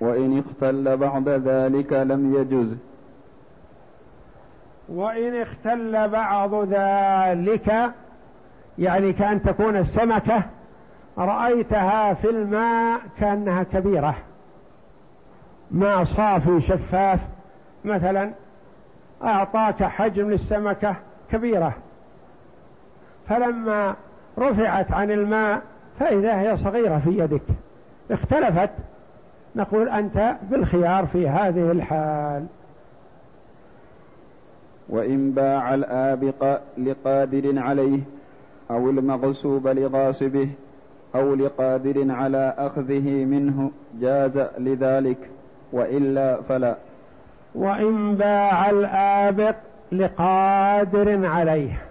وإن 0.00 0.38
اختل 0.38 0.96
بعد 0.96 1.28
ذلك 1.28 1.92
لم 1.92 2.34
يجز. 2.34 2.76
وإن 4.88 5.42
اختل 5.42 6.08
بعض 6.08 6.54
ذلك 6.54 7.92
يعني 8.78 9.12
كأن 9.12 9.42
تكون 9.42 9.76
السمكة 9.76 10.42
رأيتها 11.18 12.14
في 12.14 12.30
الماء 12.30 13.00
كأنها 13.18 13.62
كبيرة. 13.62 14.16
ماء 15.70 16.04
صافي 16.04 16.60
شفاف 16.60 17.20
مثلا 17.84 18.32
أعطاك 19.24 19.84
حجم 19.84 20.30
للسمكة 20.30 20.96
كبيرة. 21.30 21.74
فلما 23.28 23.94
رفعت 24.38 24.92
عن 24.92 25.10
الماء 25.10 25.62
فإذا 25.98 26.40
هي 26.40 26.56
صغيرة 26.56 26.98
في 26.98 27.10
يدك. 27.18 27.42
اختلفت 28.10 28.70
نقول 29.56 29.88
أنت 29.88 30.36
بالخيار 30.42 31.06
في 31.06 31.28
هذه 31.28 31.72
الحال. 31.72 32.46
وإن 34.88 35.30
باع 35.30 35.74
الآبق 35.74 36.60
لقادر 36.78 37.58
عليه 37.58 38.00
أو 38.70 38.90
المغصوب 38.90 39.68
لغاصبه 39.68 40.48
أو 41.14 41.34
لقادر 41.34 42.12
على 42.12 42.54
أخذه 42.58 43.24
منه 43.24 43.70
جاز 44.00 44.38
لذلك 44.58 45.30
وإلا 45.72 46.42
فلا. 46.42 46.76
وإن 47.54 48.14
باع 48.14 48.70
الآبق 48.70 49.56
لقادر 49.92 51.26
عليه. 51.26 51.82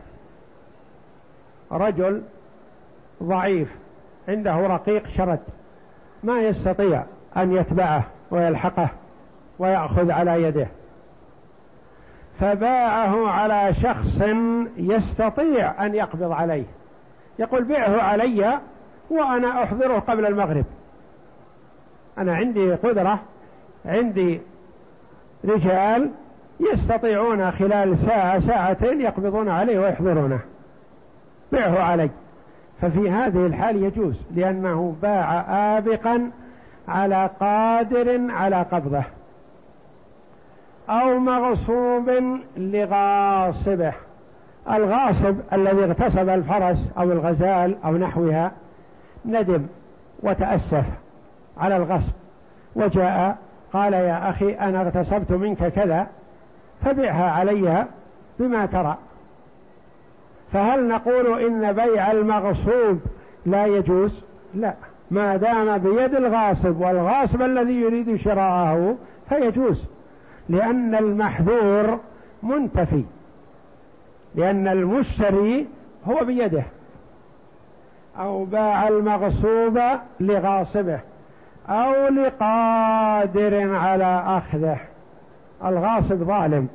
رجل 1.71 2.21
ضعيف 3.23 3.75
عنده 4.27 4.55
رقيق 4.55 5.07
شرد 5.07 5.39
ما 6.23 6.41
يستطيع 6.41 7.03
أن 7.37 7.51
يتبعه 7.51 8.03
ويلحقه 8.31 8.89
ويأخذ 9.59 10.11
على 10.11 10.43
يده. 10.43 10.67
فباعه 12.39 13.27
على 13.27 13.73
شخص 13.73 14.21
يستطيع 14.77 15.85
أن 15.85 15.95
يقبض 15.95 16.31
عليه. 16.31 16.65
يقول 17.39 17.63
بيعه 17.63 18.01
علي 18.01 18.59
وأنا 19.09 19.63
أحضره 19.63 19.99
قبل 19.99 20.25
المغرب. 20.25 20.65
أنا 22.17 22.35
عندي 22.35 22.73
قدرة 22.73 23.19
عندي 23.85 24.41
رجال 25.45 26.11
يستطيعون 26.73 27.51
خلال 27.51 27.97
ساعة 27.97 28.39
ساعتين 28.39 29.01
يقبضون 29.01 29.49
عليه 29.49 29.79
ويحضرونه. 29.79 30.39
بيعه 31.51 31.83
علي. 31.83 32.09
ففي 32.81 33.09
هذه 33.09 33.45
الحال 33.45 33.83
يجوز 33.83 34.15
لأنه 34.35 34.95
باع 35.01 35.45
آبقا 35.77 36.31
على 36.87 37.29
قادر 37.39 38.31
على 38.31 38.61
قبضه. 38.71 39.03
أو 40.89 41.19
مغصوب 41.19 42.11
لغاصبه. 42.57 43.93
الغاصب 44.71 45.35
الذي 45.53 45.83
اغتصب 45.83 46.29
الفرس 46.29 46.77
أو 46.97 47.11
الغزال 47.11 47.75
أو 47.85 47.97
نحوها 47.97 48.51
ندم 49.25 49.65
وتأسف 50.23 50.85
على 51.57 51.77
الغصب 51.77 52.11
وجاء 52.75 53.37
قال 53.73 53.93
يا 53.93 54.29
أخي 54.29 54.53
أنا 54.53 54.81
اغتصبت 54.81 55.31
منك 55.31 55.67
كذا 55.67 56.07
فبعها 56.85 57.31
علي 57.31 57.85
بما 58.39 58.65
ترى. 58.65 58.97
فهل 60.53 60.87
نقول 60.87 61.43
إن 61.43 61.73
بيع 61.73 62.11
المغصوب 62.11 62.99
لا 63.45 63.65
يجوز؟ 63.65 64.23
لا. 64.53 64.73
ما 65.11 65.37
دام 65.37 65.77
بيد 65.77 66.15
الغاصب 66.15 66.81
والغاصب 66.81 67.41
الذي 67.41 67.73
يريد 67.73 68.15
شراءه 68.15 68.95
فيجوز. 69.29 69.85
لأن 70.49 70.95
المحذور 70.95 71.99
منتفي 72.43 73.03
لأن 74.35 74.67
المشتري 74.67 75.67
هو 76.07 76.25
بيده 76.25 76.63
أو 78.19 78.45
باع 78.45 78.87
المغصوب 78.87 79.81
لغاصبه 80.19 80.99
أو 81.69 82.07
لقادر 82.07 83.75
على 83.75 84.23
أخذه. 84.27 84.77
الغاصب 85.65 86.23
ظالم 86.23 86.67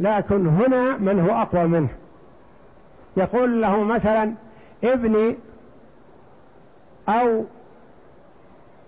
لكن 0.00 0.46
هنا 0.46 0.96
من 0.96 1.20
هو 1.20 1.42
أقوى 1.42 1.64
منه؟ 1.64 1.88
يقول 3.16 3.62
له 3.62 3.84
مثلا 3.84 4.32
ابني 4.84 5.36
أو 7.08 7.44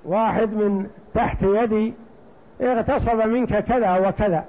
واحد 0.04 0.54
من 0.54 0.90
تحت 1.14 1.42
يدي 1.42 1.94
اغتصب 2.60 3.26
منك 3.26 3.64
كذا 3.64 4.08
وكذا. 4.08 4.44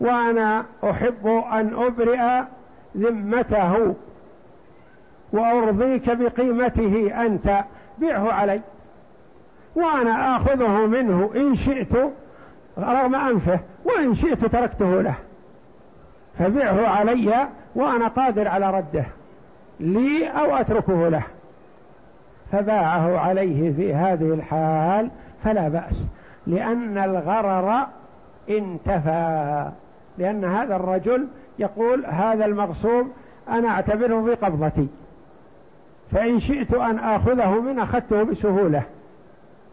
وأنا 0.00 0.64
أحب 0.84 1.26
أن 1.52 1.74
أبرئ 1.74 2.42
ذمته 2.96 3.94
وأرضيك 5.32 6.10
بقيمته 6.10 7.26
أنت. 7.26 7.64
بعه 7.98 8.32
علي. 8.32 8.60
وأنا 9.76 10.36
آخذه 10.36 10.86
منه 10.86 11.30
إن 11.36 11.54
شئت 11.54 11.96
رغم 12.78 13.14
أنفه 13.14 13.60
وإن 13.84 14.14
شئت 14.14 14.44
تركته 14.44 15.02
له. 15.02 15.14
فبعه 16.38 16.86
علي 16.88 17.48
وأنا 17.74 18.08
قادر 18.08 18.48
على 18.48 18.70
رده. 18.70 19.04
لي 19.80 20.28
أو 20.28 20.56
أتركه 20.56 21.08
له. 21.08 21.22
فباعه 22.52 23.18
عليه 23.18 23.72
في 23.72 23.94
هذه 23.94 24.34
الحال 24.34 25.10
فلا 25.44 25.68
بأس. 25.68 26.04
لأن 26.46 26.98
الغرر 26.98 27.86
انتفى. 28.50 29.70
لأن 30.18 30.44
هذا 30.44 30.76
الرجل 30.76 31.28
يقول 31.58 32.06
هذا 32.06 32.44
المغصوب 32.44 33.06
أنا 33.48 33.68
أعتبره 33.68 34.24
في 34.24 34.34
قبضتي. 34.34 34.88
فإن 36.12 36.40
شئت 36.40 36.74
أن 36.74 36.98
آخذه 36.98 37.60
من 37.60 37.78
أخذته 37.78 38.22
بسهولة 38.22 38.82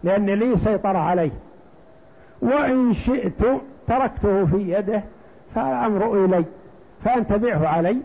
لأن 0.04 0.26
لي 0.26 0.58
سيطر 0.58 0.98
عليه. 0.98 1.32
وإن 2.42 2.94
شئت 2.94 3.46
تركته 3.88 4.46
في 4.46 4.72
يده 4.72 5.04
فالأمر 5.56 6.26
إلي 6.26 6.46
فأنت 7.04 7.34
بيعه 7.34 7.68
علي. 7.68 7.98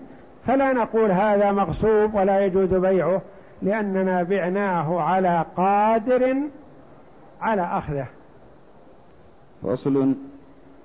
فلا 0.46 0.72
نقول 0.72 1.10
هذا 1.10 1.52
مغصوب 1.52 2.14
ولا 2.14 2.44
يجوز 2.44 2.74
بيعه 2.74 3.20
لأننا 3.62 4.22
بعناه 4.22 5.00
على 5.00 5.44
قادر 5.56 6.36
على 7.40 7.62
أخذه. 7.62 8.06
فصل 9.62 10.14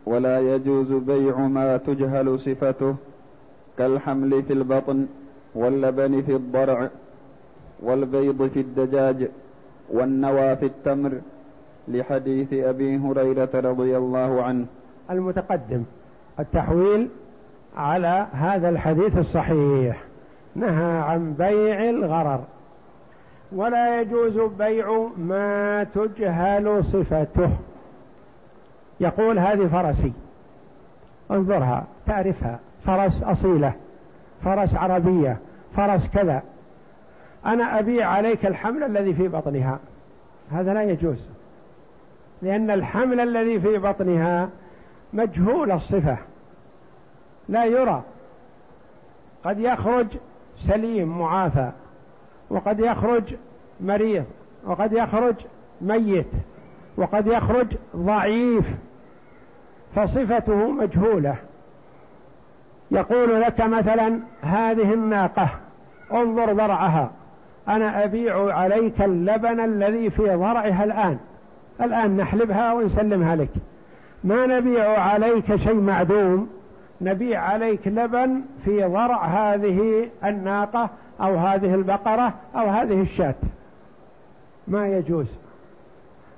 ولا 0.06 0.40
يجوز 0.40 0.92
بيع 0.92 1.38
ما 1.38 1.78
تجهل 1.78 2.40
صفته 2.40 2.96
كالحمل 3.78 4.44
في 4.44 4.54
البطن 4.54 5.08
واللبن 5.56 6.22
في 6.22 6.36
الضرع 6.36 6.90
والبيض 7.80 8.48
في 8.48 8.60
الدجاج 8.60 9.28
والنوى 9.90 10.56
في 10.56 10.66
التمر 10.66 11.22
لحديث 11.88 12.54
أبي 12.54 12.98
هريرة 12.98 13.50
رضي 13.54 13.98
الله 13.98 14.44
عنه. 14.44 14.66
المتقدم. 15.12 15.84
التحويل 16.40 17.10
على 17.78 18.28
هذا 18.32 18.70
الحديث 18.70 19.18
الصحيح. 19.18 20.04
نهى 20.56 21.00
عن 21.00 21.34
بيع 21.34 21.90
الغرر. 21.90 22.44
ولا 23.52 24.02
يجوز 24.02 24.40
بيع 24.58 25.08
ما 25.18 25.84
تجهل 25.84 26.84
صفته. 26.84 27.50
يقول 29.02 29.40
هذه 29.40 29.68
فرسي. 29.68 30.14
انظرها 31.32 31.84
تعرفها. 32.08 32.60
فرس 32.86 33.24
أصيلة 33.24 33.74
فرس 34.44 34.76
عربية 34.76 35.38
فرس 35.76 36.08
كذا. 36.08 36.44
أنا 37.46 37.80
أبيع 37.80 38.08
عليك 38.10 38.46
الحمل 38.46 38.84
الذي 38.84 39.14
في 39.14 39.28
بطنها. 39.28 39.80
هذا 40.52 40.74
لا 40.74 40.84
يجوز. 40.84 41.18
لأن 42.42 42.72
الحمل 42.72 43.20
الذي 43.20 43.60
في 43.60 43.78
بطنها 43.78 44.50
مجهول 45.14 45.72
الصفة. 45.72 46.18
لا 47.50 47.66
يرى. 47.66 48.04
قد 49.44 49.60
يخرج 49.60 50.08
سليم 50.68 51.20
معافى. 51.20 51.72
وقد 52.50 52.80
يخرج 52.80 53.36
مريض. 53.82 54.26
وقد 54.64 54.94
يخرج 54.94 55.36
ميت. 55.82 56.32
وقد 56.98 57.28
يخرج 57.28 57.68
ضعيف. 57.96 58.66
فصفته 59.96 60.72
مجهولة. 60.72 61.36
يقول 62.92 63.42
لك 63.42 63.62
مثلا 63.62 64.20
هذه 64.42 64.94
الناقة 64.94 65.50
انظر 66.14 66.54
ضرعها. 66.54 67.12
أنا 67.68 68.04
أبيع 68.04 68.54
عليك 68.54 69.02
اللبن 69.02 69.60
الذي 69.60 70.10
في 70.10 70.36
ضرعها 70.36 70.84
الآن. 70.84 71.18
الآن 71.82 72.18
نحلبها 72.18 72.74
ونسلمها 72.74 73.36
لك. 73.36 73.50
ما 74.24 74.46
نبيع 74.46 75.00
عليك 75.00 75.56
شيء 75.56 75.74
معدوم 75.74 76.50
نبيع 77.02 77.42
عليك 77.42 77.88
لبن 77.88 78.42
في 78.66 78.84
ضرع 78.84 79.26
هذه 79.26 80.10
الناقة 80.26 80.90
أو 81.22 81.36
هذه 81.36 81.76
البقرة 81.76 82.34
أو 82.56 82.70
هذه 82.70 83.02
الشاة. 83.02 83.36
ما 84.68 84.88
يجوز. 84.88 85.28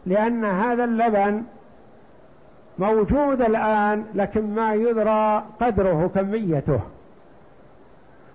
لأن 0.05 0.45
هذا 0.45 0.83
اللبن 0.83 1.43
موجود 2.79 3.41
الآن 3.41 4.05
لكن 4.15 4.55
ما 4.55 4.73
يدرى 4.73 5.43
قدره 5.61 6.11
كميته. 6.15 6.79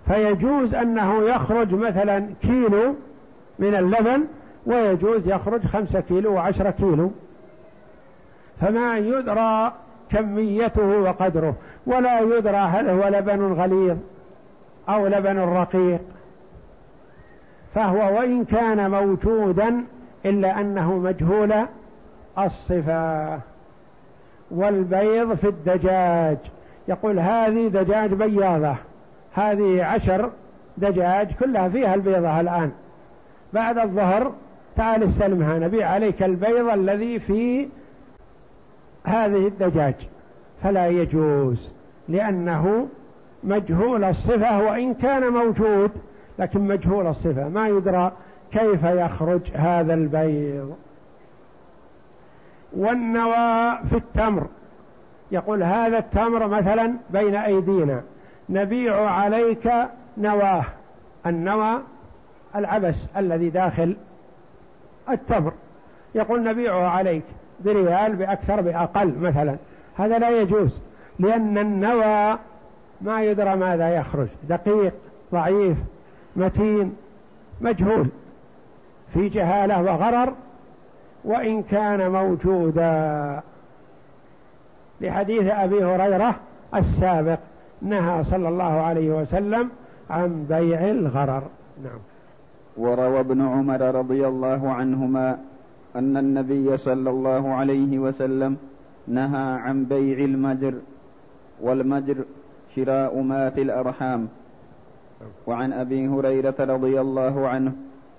فيجوز 0.06 0.74
أنه 0.74 1.22
يخرج 1.22 1.74
مثلا 1.74 2.26
كيلو 2.42 2.94
من 3.58 3.74
اللبن 3.74 4.24
ويجوز 4.66 5.28
يخرج 5.28 5.66
خمسة 5.66 6.00
كيلو 6.00 6.34
وعشرة 6.34 6.70
كيلو. 6.70 7.10
فما 8.60 8.98
يدرى 8.98 9.72
كميته 10.10 10.86
وقدره. 10.86 11.54
ولا 11.86 12.20
يدرى 12.20 12.56
هل 12.56 12.88
هو 12.88 13.08
لبن 13.08 13.52
غليظ 13.52 13.96
أو 14.88 15.06
لبن 15.06 15.38
رقيق. 15.38 16.00
فهو 17.74 18.18
وإن 18.18 18.44
كان 18.44 18.90
موجودا 18.90 19.84
إلا 20.26 20.60
أنه 20.60 20.98
مجهول 20.98 21.54
الصفة. 22.38 23.38
والبيض 24.50 25.34
في 25.34 25.48
الدجاج. 25.48 26.38
يقول 26.88 27.18
هذه 27.18 27.68
دجاج 27.68 28.14
بياضة. 28.14 28.74
هذه 29.34 29.84
عشر 29.84 30.30
دجاج 30.78 31.32
كلها 31.32 31.68
فيها 31.68 31.94
البيضة 31.94 32.40
الآن. 32.40 32.70
بعد 33.52 33.78
الظهر 33.78 34.32
تعال 34.76 35.02
استلمها. 35.02 35.58
نبيع 35.58 35.90
عليك 35.90 36.22
البيض 36.22 36.68
الذي 36.68 37.18
في 37.18 37.68
هذه 39.04 39.46
الدجاج. 39.46 39.94
فلا 40.62 40.86
يجوز 40.88 41.72
لأنه 42.08 42.88
مجهول 43.44 44.04
الصفة 44.04 44.58
وإن 44.62 44.94
كان 44.94 45.32
موجود 45.32 45.90
لكن 46.38 46.60
مجهول 46.60 47.06
الصفة. 47.06 47.48
ما 47.48 47.68
يدرى 47.68 48.12
كيف 48.52 48.84
يخرج 48.84 49.40
هذا 49.54 49.94
البيض. 49.94 50.76
والنوى 52.76 53.78
في 53.90 53.96
التمر. 53.96 54.46
يقول 55.32 55.62
هذا 55.62 55.98
التمر 55.98 56.46
مثلا 56.46 56.94
بين 57.10 57.34
أيدينا. 57.34 58.02
نبيع 58.48 59.10
عليك 59.10 59.72
نواه. 60.18 60.64
النوى 61.26 61.82
العبس 62.56 62.94
الذي 63.16 63.50
داخل 63.50 63.96
التمر. 65.10 65.52
يقول 66.14 66.44
نبيعه 66.44 66.88
عليك 66.88 67.24
بريال 67.60 68.16
بأكثر 68.16 68.60
بأقل 68.60 69.14
مثلا. 69.18 69.56
هذا 69.96 70.18
لا 70.18 70.30
يجوز 70.30 70.80
لأن 71.18 71.58
النوى 71.58 72.38
ما 73.00 73.22
يدرى 73.22 73.56
ماذا 73.56 73.88
يخرج. 73.88 74.28
دقيق 74.48 74.94
ضعيف 75.32 75.78
متين 76.36 76.96
مجهول. 77.60 78.08
في 79.14 79.28
جهالة 79.28 79.82
وغرر 79.82 80.34
وإن 81.24 81.62
كان 81.62 82.12
موجودا. 82.12 83.40
لحديث 85.00 85.46
أبي 85.46 85.84
هريرة 85.84 86.34
السابق 86.74 87.38
نهى 87.82 88.24
صلى 88.24 88.48
الله 88.48 88.64
عليه 88.64 89.10
وسلم 89.20 89.70
عن 90.10 90.44
بيع 90.48 90.90
الغرر. 90.90 91.42
نعم. 91.84 92.00
وروى 92.76 93.20
ابن 93.20 93.40
عمر 93.46 93.80
رضي 93.94 94.26
الله 94.26 94.72
عنهما 94.72 95.38
أن 95.96 96.16
النبي 96.16 96.76
صلى 96.76 97.10
الله 97.10 97.54
عليه 97.54 97.98
وسلم 97.98 98.56
نهى 99.06 99.58
عن 99.60 99.84
بيع 99.84 100.24
المجر 100.24 100.74
والمجر 101.60 102.16
شراء 102.76 103.20
ما 103.20 103.50
في 103.50 103.62
الأرحام. 103.62 104.28
وعن 105.46 105.72
أبي 105.72 106.08
هريرة 106.08 106.54
رضي 106.60 107.00
الله 107.00 107.48
عنه 107.48 107.72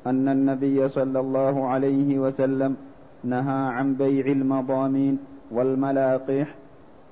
أن 0.08 0.30
النبي 0.30 0.88
صلى 0.88 1.20
الله 1.20 1.68
عليه 1.68 2.20
وسلم 2.20 2.76
نهى 3.24 3.74
عن 3.74 3.94
بيع 3.94 4.26
المضامين 4.26 5.20
والملاقيح. 5.52 6.56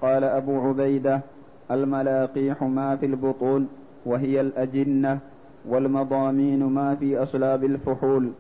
قال 0.02 0.24
أبو 0.24 0.62
عبيدة 0.62 1.22
الملاقيح 1.72 2.63
ما 2.63 2.96
في 2.96 3.06
البطون 3.06 3.70
وهي 4.06 4.41
الأجنة 4.41 5.20
والمضامين 5.65 6.63
ما 6.63 6.96
في 6.96 7.24
أصلاب 7.24 7.63
الفحول 7.63 8.32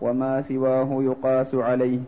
وما 0.00 0.40
سواه 0.40 1.02
يقاس 1.02 1.54
عليه. 1.54 1.98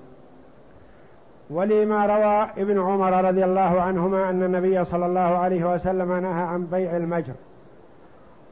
ولما 1.51 2.07
روى 2.07 2.63
ابن 2.63 2.81
عمر 2.81 3.25
رضي 3.25 3.45
الله 3.45 3.81
عنهما 3.81 4.31
أن 4.31 4.43
النبي 4.43 4.85
صلى 4.85 5.07
الله 5.07 5.21
عليه 5.21 5.75
وسلم 5.75 6.13
نهى 6.13 6.43
عن 6.43 6.67
بيع 6.67 6.97
المجر. 6.97 7.35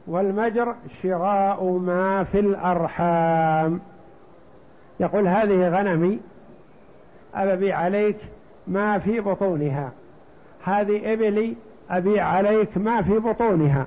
والمجر 0.07 0.75
شراء 1.03 1.65
ما 1.65 2.25
في 2.25 2.41
الأرحام. 2.41 3.81
يقول 5.01 5.29
هذه 5.29 5.69
غنمي 5.69 6.21
أبيع 7.35 7.79
عليك 7.79 8.17
ما 8.67 8.99
في 8.99 9.21
بطونها. 9.21 9.93
هذه 10.65 11.13
إبلي 11.13 11.55
أبيع 11.91 12.27
عليك 12.27 12.79
ما 12.79 13.03
في 13.03 13.19
بطونها 13.19 13.87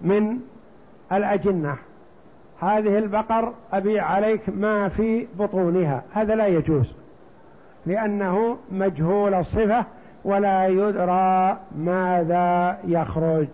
من 0.00 0.38
الأجنة. 1.12 1.76
هذه 2.60 2.98
البقر 2.98 3.52
أبيع 3.72 4.04
عليك 4.04 4.40
ما 4.48 4.88
في 4.88 5.26
بطونها. 5.38 6.02
هذا 6.12 6.34
لا 6.34 6.46
يجوز 6.46 6.92
لأنه 7.86 8.56
مجهول 8.70 9.34
الصفة 9.34 9.84
ولا 10.24 10.66
يدرى 10.66 11.58
ماذا 11.78 12.78
يخرج. 12.84 13.48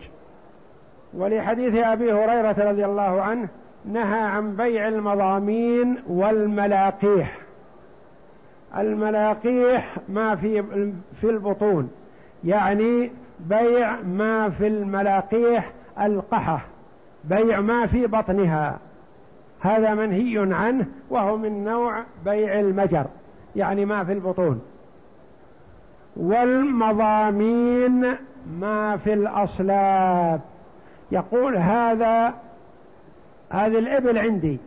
ولحديث 1.14 1.78
أبي 1.78 2.12
هريرة 2.12 2.70
رضي 2.70 2.84
الله 2.84 3.22
عنه 3.22 3.48
نهى 3.84 4.20
عن 4.20 4.56
بيع 4.56 4.88
المضامين 4.88 5.98
والملاقيح. 6.08 7.45
الملاقيح 8.76 9.96
ما 10.08 10.36
في 10.36 10.62
في 11.20 11.30
البطون 11.30 11.90
يعني 12.44 13.10
بيع 13.40 14.00
ما 14.00 14.50
في 14.50 14.66
الملاقيح 14.66 15.72
القحة 16.00 16.60
بيع 17.24 17.60
ما 17.60 17.86
في 17.86 18.06
بطنها. 18.06 18.78
هذا 19.60 19.94
منهي 19.94 20.54
عنه 20.54 20.86
وهو 21.10 21.36
من 21.36 21.64
نوع 21.64 22.04
بيع 22.24 22.60
المجر 22.60 23.06
يعني 23.56 23.84
ما 23.84 24.04
في 24.04 24.12
البطون. 24.12 24.60
والمضامين 26.16 28.14
ما 28.60 28.96
في 28.96 29.12
الأصلاب. 29.12 30.40
يقول 31.12 31.56
هذا 31.56 32.34
هذه 33.50 33.78
الإبل 33.78 34.18
عندي 34.18 34.58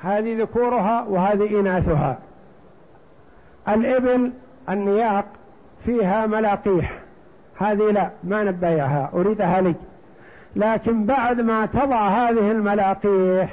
هذه 0.00 0.42
ذكورها 0.42 1.04
وهذه 1.08 1.60
إناثها. 1.60 2.18
الإبل 3.68 4.32
النياق 4.68 5.24
فيها 5.84 6.26
ملاقيح. 6.26 6.98
هذه 7.58 7.90
لا 7.90 8.10
ما 8.24 8.44
نبيعها 8.44 9.10
أريدها 9.14 9.60
لي. 9.60 9.74
لكن 10.56 11.04
بعد 11.04 11.40
ما 11.40 11.66
تضع 11.66 12.08
هذه 12.08 12.50
الملاقيح 12.50 13.52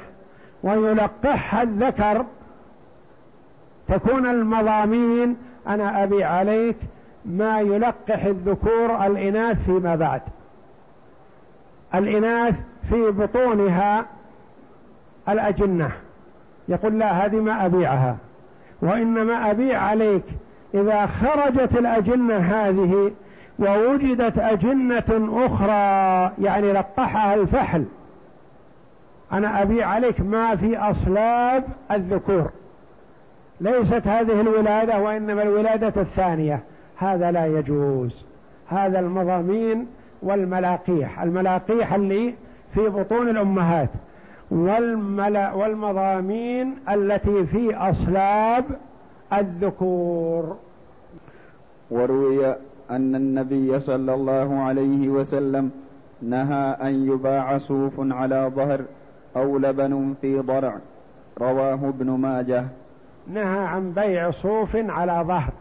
ويلقحها 0.63 1.63
الذكر 1.63 2.25
تكون 3.87 4.25
المضامين 4.25 5.37
أنا 5.67 6.03
أبي 6.03 6.23
عليك 6.23 6.77
ما 7.25 7.61
يلقح 7.61 8.23
الذكور 8.25 9.05
الإناث 9.05 9.65
فيما 9.65 9.95
بعد. 9.95 10.21
الإناث 11.95 12.55
في 12.89 13.11
بطونها 13.11 14.05
الأجنة. 15.29 15.91
يقول 16.67 16.99
لا 16.99 17.25
هذه 17.25 17.35
ما 17.35 17.65
أبيعها. 17.65 18.17
وإنما 18.81 19.51
أبيع 19.51 19.81
عليك. 19.81 20.23
إذا 20.73 21.05
خرجت 21.05 21.77
الأجنة 21.77 22.37
هذه 22.37 23.11
ووجدت 23.59 24.37
أجنة 24.37 25.29
أخرى 25.45 26.31
يعني 26.45 26.71
لقحها 26.73 27.33
الفحل. 27.33 27.85
أنا 29.31 29.61
أبيع 29.61 29.87
عليك 29.87 30.21
ما 30.21 30.55
في 30.55 30.77
أصلاب 30.77 31.63
الذكور. 31.91 32.49
ليست 33.61 34.07
هذه 34.07 34.41
الولادة 34.41 34.99
وإنما 34.99 35.43
الولادة 35.43 36.01
الثانية. 36.01 36.63
هذا 36.97 37.31
لا 37.31 37.45
يجوز. 37.45 38.25
هذا 38.69 38.99
المضامين 38.99 39.87
والملاقيح. 40.21 41.21
الملاقيح 41.21 41.93
اللي 41.93 42.33
في 42.73 42.89
بطون 42.89 43.29
الأمهات. 43.29 43.89
والملا 44.51 45.53
والمضامين 45.53 46.75
التي 46.89 47.45
في 47.45 47.75
أصلاب 47.75 48.65
الذكور. 49.33 50.57
وروي 51.91 52.55
أن 52.91 53.15
النبي 53.15 53.79
صلى 53.79 54.13
الله 54.13 54.61
عليه 54.61 55.09
وسلم 55.09 55.71
نهى 56.21 56.77
أن 56.81 57.07
يباع 57.11 57.57
صوف 57.57 57.93
على 57.99 58.51
ظهر 58.55 58.81
أو 59.35 59.57
لبن 59.57 60.13
في 60.21 60.39
ضرع. 60.39 60.77
رواه 61.41 61.73
ابن 61.73 62.09
ماجه. 62.09 62.65
نهى 63.27 63.59
عن 63.59 63.91
بيع 63.91 64.31
صوف 64.31 64.75
على 64.75 65.23
ظهر. 65.27 65.51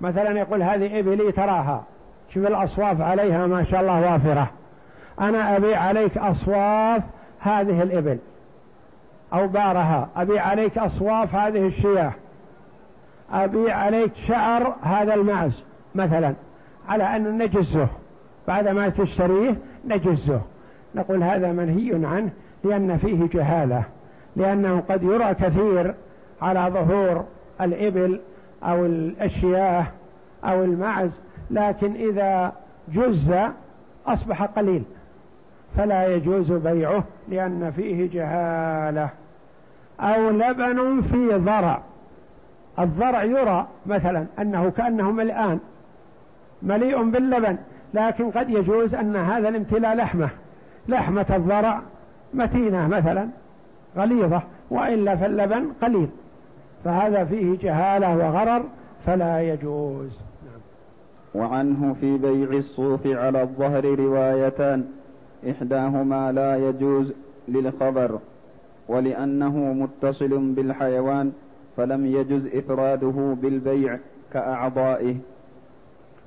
مثلا 0.00 0.38
يقول 0.38 0.62
هذه 0.62 0.98
إبلي 0.98 1.32
تراها. 1.32 1.84
شوف 2.28 2.46
الأصواف 2.46 3.00
عليها 3.00 3.46
ما 3.46 3.64
شاء 3.64 3.80
الله 3.80 4.12
وافرة. 4.12 4.50
أنا 5.20 5.56
أبيع 5.56 5.80
عليك 5.80 6.18
أصواف 6.18 7.02
هذه 7.42 7.82
الإبل 7.82 8.18
أو 9.32 9.48
بارها. 9.48 10.08
أبيع 10.16 10.46
عليك 10.46 10.78
أصواف 10.78 11.34
هذه 11.34 11.66
الشياه. 11.66 12.12
أبيع 13.32 13.76
عليك 13.76 14.12
شعر 14.16 14.76
هذا 14.82 15.14
المعز 15.14 15.62
مثلا. 15.94 16.34
على 16.88 17.04
أن 17.04 17.38
نجزه. 17.38 17.88
بعد 18.48 18.68
ما 18.68 18.88
تشتريه 18.88 19.56
نجزه. 19.84 20.40
نقول 20.94 21.22
هذا 21.22 21.52
منهي 21.52 22.06
عنه 22.06 22.30
لأن 22.64 22.96
فيه 22.96 23.28
جهالة. 23.28 23.84
لأنه 24.36 24.82
قد 24.88 25.02
يرى 25.02 25.34
كثير 25.34 25.94
على 26.42 26.70
ظهور 26.74 27.24
الإبل 27.60 28.20
أو 28.62 28.86
الأشياء 28.86 29.86
أو 30.44 30.64
المعز 30.64 31.10
لكن 31.50 31.92
إذا 31.94 32.52
جز 32.88 33.34
أصبح 34.06 34.42
قليل. 34.42 34.84
فلا 35.76 36.06
يجوز 36.06 36.52
بيعه 36.52 37.04
لأن 37.28 37.72
فيه 37.76 38.10
جهالة. 38.12 39.08
أو 40.00 40.30
لبن 40.30 41.00
في 41.00 41.28
ضرع. 41.36 41.82
الضرع 42.78 43.24
يرى 43.24 43.66
مثلا 43.86 44.26
أنه 44.38 44.70
كأنه 44.70 45.10
ملآن 45.10 45.58
مليء 46.62 47.02
باللبن 47.02 47.56
لكن 47.94 48.30
قد 48.30 48.50
يجوز 48.50 48.94
أن 48.94 49.16
هذا 49.16 49.48
الامتلاء 49.48 49.94
لحمة 49.94 50.28
لحمة 50.88 51.26
الضرع 51.30 51.82
متينة 52.34 52.88
مثلا 52.88 53.28
غليظة 53.96 54.42
وإلا 54.70 55.16
فاللبن 55.16 55.72
قليل. 55.82 56.08
فهذا 56.84 57.24
فيه 57.24 57.58
جهالة 57.58 58.16
وغرر 58.16 58.64
فلا 59.06 59.40
يجوز. 59.40 60.10
وعنه 61.34 61.92
في 61.92 62.18
بيع 62.18 62.50
الصوف 62.50 63.06
على 63.06 63.42
الظهر 63.42 63.84
روايتان. 63.84 64.84
إحداهما 65.50 66.32
لا 66.32 66.56
يجوز 66.68 67.12
للخبر 67.48 68.18
ولأنه 68.88 69.56
متصل 69.56 70.38
بالحيوان 70.54 71.32
فلم 71.76 72.06
يجز 72.06 72.46
إفراده 72.46 73.36
بالبيع 73.42 73.98
كأعضائه. 74.32 75.16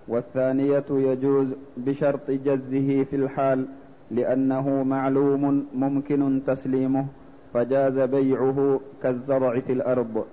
والثانية 0.08 0.86
يجوز 0.90 1.48
بشرط 1.78 2.32
جزه 2.32 3.04
في 3.04 3.16
الحال 3.16 3.66
لأنه 4.12 4.84
معلوم 4.84 5.66
ممكن 5.76 6.42
تسليمه 6.48 7.06
فجاز 7.54 8.00
بيعه 8.00 8.80
كالزرع 9.04 9.60
في 9.60 9.74
الأرض. 9.74 10.26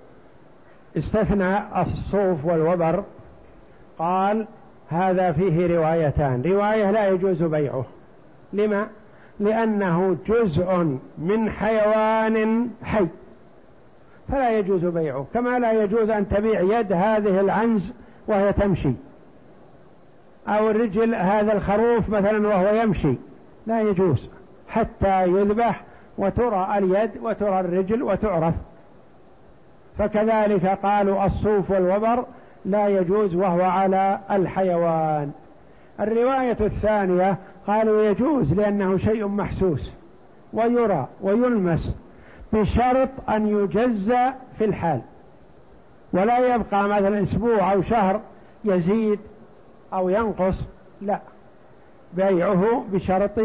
استثنى 0.97 1.81
الصوف 1.81 2.45
والوبر 2.45 3.03
قال 3.99 4.47
هذا 4.87 5.31
فيه 5.31 5.67
روايتان 5.67 6.41
رواية 6.41 6.91
لا 6.91 7.07
يجوز 7.07 7.43
بيعه. 7.43 7.85
لما؟ 8.53 8.87
لأنه 9.39 10.17
جزء 10.27 10.97
من 11.17 11.49
حيوان 11.49 12.69
حي. 12.83 13.07
فلا 14.29 14.57
يجوز 14.59 14.85
بيعه 14.85 15.25
كما 15.33 15.59
لا 15.59 15.71
يجوز 15.71 16.09
أن 16.09 16.29
تبيع 16.29 16.79
يد 16.79 16.93
هذه 16.93 17.39
العنز 17.39 17.93
وهي 18.27 18.53
تمشي. 18.53 18.93
أو 20.47 20.69
الرجل 20.69 21.15
هذا 21.15 21.53
الخروف 21.53 22.09
مثلا 22.09 22.47
وهو 22.47 22.75
يمشي. 22.75 23.15
لا 23.67 23.81
يجوز 23.81 24.29
حتى 24.67 25.23
يذبح 25.23 25.83
وترى 26.17 26.77
اليد 26.77 27.11
وترى 27.21 27.59
الرجل 27.59 28.03
وتعرف. 28.03 28.53
فكذلك 29.97 30.65
قالوا 30.65 31.25
الصوف 31.25 31.71
والوبر 31.71 32.25
لا 32.65 32.87
يجوز 32.87 33.35
وهو 33.35 33.61
على 33.61 34.19
الحيوان. 34.31 35.31
الرواية 35.99 36.57
الثانية 36.61 37.37
قالوا 37.67 38.03
يجوز 38.03 38.53
لأنه 38.53 38.97
شيء 38.97 39.27
محسوس 39.27 39.91
ويرى 40.53 41.07
ويلمس 41.21 41.95
بشرط 42.53 43.09
أن 43.29 43.47
يجزى 43.47 44.29
في 44.57 44.65
الحال. 44.65 45.01
ولا 46.13 46.55
يبقى 46.55 46.87
مثلا 46.89 47.21
أسبوع 47.21 47.73
أو 47.73 47.81
شهر 47.81 48.21
يزيد 48.65 49.19
أو 49.93 50.09
ينقص 50.09 50.63
لا. 51.01 51.19
بيعه 52.13 52.85
بشرط 52.91 53.39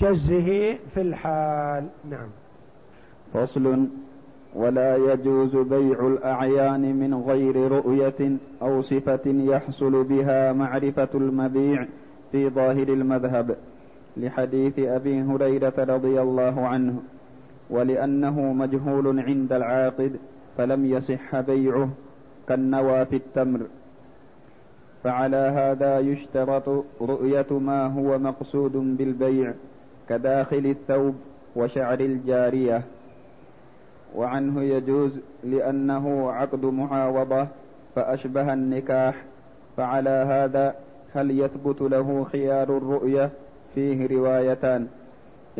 جزه 0.00 0.76
في 0.94 1.00
الحال. 1.00 1.86
نعم. 2.10 2.28
فصل. 3.34 3.88
ولا 4.54 4.96
يجوز 4.96 5.56
بيع 5.56 6.06
الأعيان 6.06 6.96
من 6.96 7.14
غير 7.14 7.72
رؤية 7.72 8.36
أو 8.62 8.80
صفة 8.80 9.20
يحصل 9.26 10.04
بها 10.04 10.52
معرفة 10.52 11.08
المبيع 11.14 11.86
في 12.32 12.48
ظاهر 12.48 12.88
المذهب 12.88 13.56
لحديث 14.16 14.78
أبي 14.78 15.22
هريرة 15.22 15.72
رضي 15.78 16.20
الله 16.20 16.66
عنه 16.66 17.02
ولأنه 17.70 18.40
مجهول 18.52 19.20
عند 19.20 19.52
العاقد 19.52 20.16
فلم 20.58 20.84
يصح 20.84 21.40
بيعه 21.40 21.90
كالنوى 22.48 23.04
في 23.04 23.16
التمر. 23.16 23.60
فعلى 25.04 25.36
هذا 25.36 25.98
يشترط 25.98 26.84
رؤية 27.00 27.46
ما 27.50 27.86
هو 27.86 28.18
مقصود 28.18 28.72
بالبيع 28.72 29.54
كداخل 30.08 30.66
الثوب 30.66 31.14
وشعر 31.56 32.00
الجارية. 32.00 32.82
وعنه 34.14 34.62
يجوز 34.62 35.20
لأنه 35.44 36.30
عقد 36.30 36.64
معاوضة 36.64 37.46
فأشبه 37.94 38.52
النكاح 38.52 39.24
فعلى 39.76 40.10
هذا 40.10 40.74
هل 41.14 41.40
يثبت 41.40 41.80
له 41.82 42.24
خيار 42.24 42.76
الرؤية؟ 42.76 43.30
فيه 43.74 44.06
روايتان. 44.06 44.86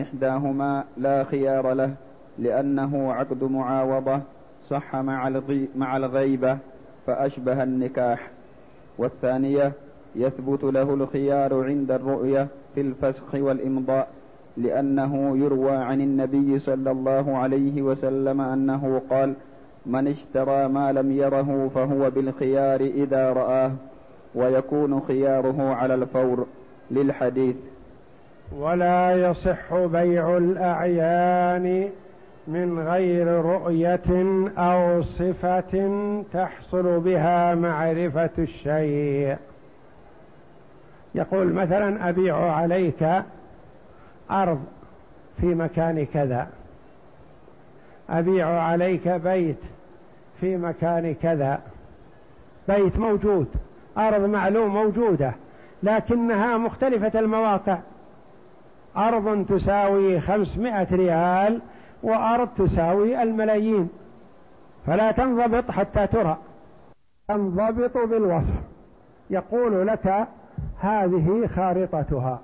إحداهما 0.00 0.84
لا 0.96 1.24
خيار 1.24 1.72
له 1.72 1.94
لأنه 2.38 3.12
عقد 3.12 3.44
معاوضة 3.44 4.20
صح 4.62 4.96
مع, 4.96 5.40
مع 5.76 5.96
الغيبة 5.96 6.58
فأشبه 7.06 7.62
النكاح. 7.62 8.30
والثانية 8.98 9.72
يثبت 10.16 10.64
له 10.64 10.94
الخيار 10.94 11.64
عند 11.64 11.90
الرؤية 11.90 12.48
في 12.74 12.80
الفسخ 12.80 13.34
والإمضاء 13.34 14.08
لأنه 14.56 15.38
يروى 15.38 15.76
عن 15.76 16.00
النبي 16.00 16.58
صلى 16.58 16.90
الله 16.90 17.36
عليه 17.36 17.82
وسلم 17.82 18.40
أنه 18.40 19.02
قال 19.10 19.34
من 19.86 20.08
اشترى 20.08 20.68
ما 20.68 20.92
لم 20.92 21.12
يره 21.12 21.70
فهو 21.74 22.10
بالخيار 22.10 22.80
إذا 22.80 23.32
رآه. 23.32 23.72
ويكون 24.34 25.00
خياره 25.00 25.74
على 25.74 25.94
الفور 25.94 26.46
للحديث. 26.90 27.56
ولا 28.56 29.30
يصح 29.30 29.74
بيع 29.74 30.36
الأعيان 30.36 31.88
من 32.48 32.78
غير 32.88 33.26
رؤية 33.26 34.48
أو 34.58 35.02
صفة 35.02 35.90
تحصل 36.32 37.00
بها 37.00 37.54
معرفة 37.54 38.30
الشيء. 38.38 39.36
يقول 41.14 41.52
مثلا 41.52 42.08
أبيع 42.08 42.52
عليك 42.52 43.22
أرض 44.30 44.60
في 45.40 45.46
مكان 45.46 46.06
كذا. 46.06 46.48
أبيع 48.10 48.48
عليك 48.48 49.08
بيت 49.08 49.60
في 50.40 50.56
مكان 50.56 51.14
كذا. 51.14 51.60
بيت 52.68 52.96
موجود. 52.98 53.48
أرض 54.08 54.24
معلوم 54.24 54.74
موجودة 54.74 55.34
لكنها 55.82 56.56
مختلفة 56.56 57.20
المواقع. 57.20 57.78
أرض 58.96 59.46
تساوي 59.46 60.20
خمسمائة 60.20 60.94
ريال 60.94 61.60
وأرض 62.02 62.48
تساوي 62.48 63.22
الملايين. 63.22 63.88
فلا 64.86 65.10
تنضبط 65.12 65.70
حتى 65.70 66.06
ترى. 66.06 66.36
تنضبط 67.28 67.98
بالوصف. 67.98 68.54
يقول 69.30 69.86
لك 69.86 70.26
هذه 70.80 71.46
خارطتها. 71.46 72.40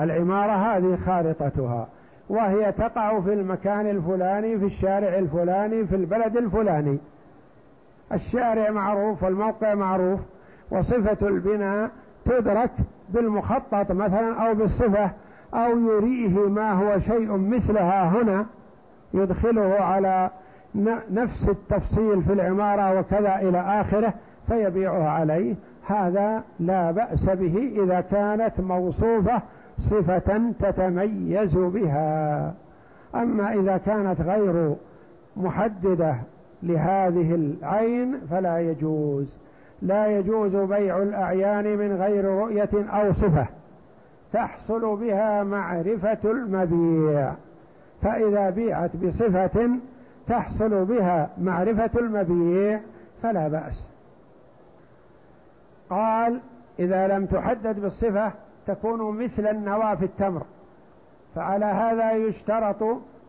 العمارة 0.00 0.52
هذه 0.52 0.98
خارطتها. 1.06 1.88
وهي 2.28 2.72
تقع 2.72 3.20
في 3.20 3.32
المكان 3.32 3.90
الفلاني 3.90 4.58
في 4.58 4.64
الشارع 4.64 5.18
الفلاني 5.18 5.86
في 5.86 5.96
البلد 5.96 6.36
الفلاني. 6.36 6.98
الشارع 8.12 8.70
معروف 8.70 9.22
والموقع 9.22 9.74
معروف 9.74 10.20
وصفة 10.70 11.28
البناء 11.28 11.90
تدرك 12.24 12.70
بالمخطط 13.08 13.92
مثلا 13.92 14.48
أو 14.48 14.54
بالصفة 14.54 15.10
أو 15.54 15.78
يريه 15.78 16.48
ما 16.48 16.72
هو 16.72 17.00
شيء 17.00 17.36
مثلها 17.36 18.08
هنا 18.08 18.46
يدخله 19.14 19.74
على 19.80 20.30
نفس 21.10 21.48
التفصيل 21.48 22.22
في 22.22 22.32
العمارة 22.32 22.98
وكذا 22.98 23.36
إلى 23.36 23.60
آخره 23.60 24.14
فيبيعها 24.48 25.08
عليه. 25.10 25.54
هذا 25.86 26.42
لا 26.60 26.90
بأس 26.90 27.24
به 27.24 27.82
إذا 27.84 28.00
كانت 28.00 28.60
موصوفة 28.60 29.42
صفة 29.78 30.52
تتميز 30.60 31.54
بها. 31.56 32.54
أما 33.14 33.54
إذا 33.54 33.76
كانت 33.76 34.20
غير 34.20 34.74
محددة 35.36 36.16
لهذه 36.62 37.34
العين 37.34 38.20
فلا 38.30 38.58
يجوز. 38.58 39.26
لا 39.82 40.06
يجوز 40.06 40.56
بيع 40.56 41.02
الأعيان 41.02 41.76
من 41.76 41.96
غير 41.96 42.24
رؤية 42.24 42.70
أو 42.74 43.12
صفة. 43.12 43.46
تحصل 44.32 44.96
بها 44.96 45.42
معرفة 45.42 46.18
المبيع. 46.24 47.32
فإذا 48.02 48.50
بيعت 48.50 48.96
بصفة 48.96 49.70
تحصل 50.28 50.84
بها 50.84 51.30
معرفة 51.38 51.90
المبيع 51.96 52.80
فلا 53.22 53.48
بأس. 53.48 53.84
قال 55.90 56.40
إذا 56.78 57.08
لم 57.08 57.26
تحدد 57.26 57.80
بالصفة 57.80 58.32
تكون 58.66 59.24
مثل 59.24 59.46
النوى 59.46 59.96
في 59.96 60.04
التمر. 60.04 60.42
فعلى 61.34 61.64
هذا 61.64 62.12
يشترط 62.12 62.82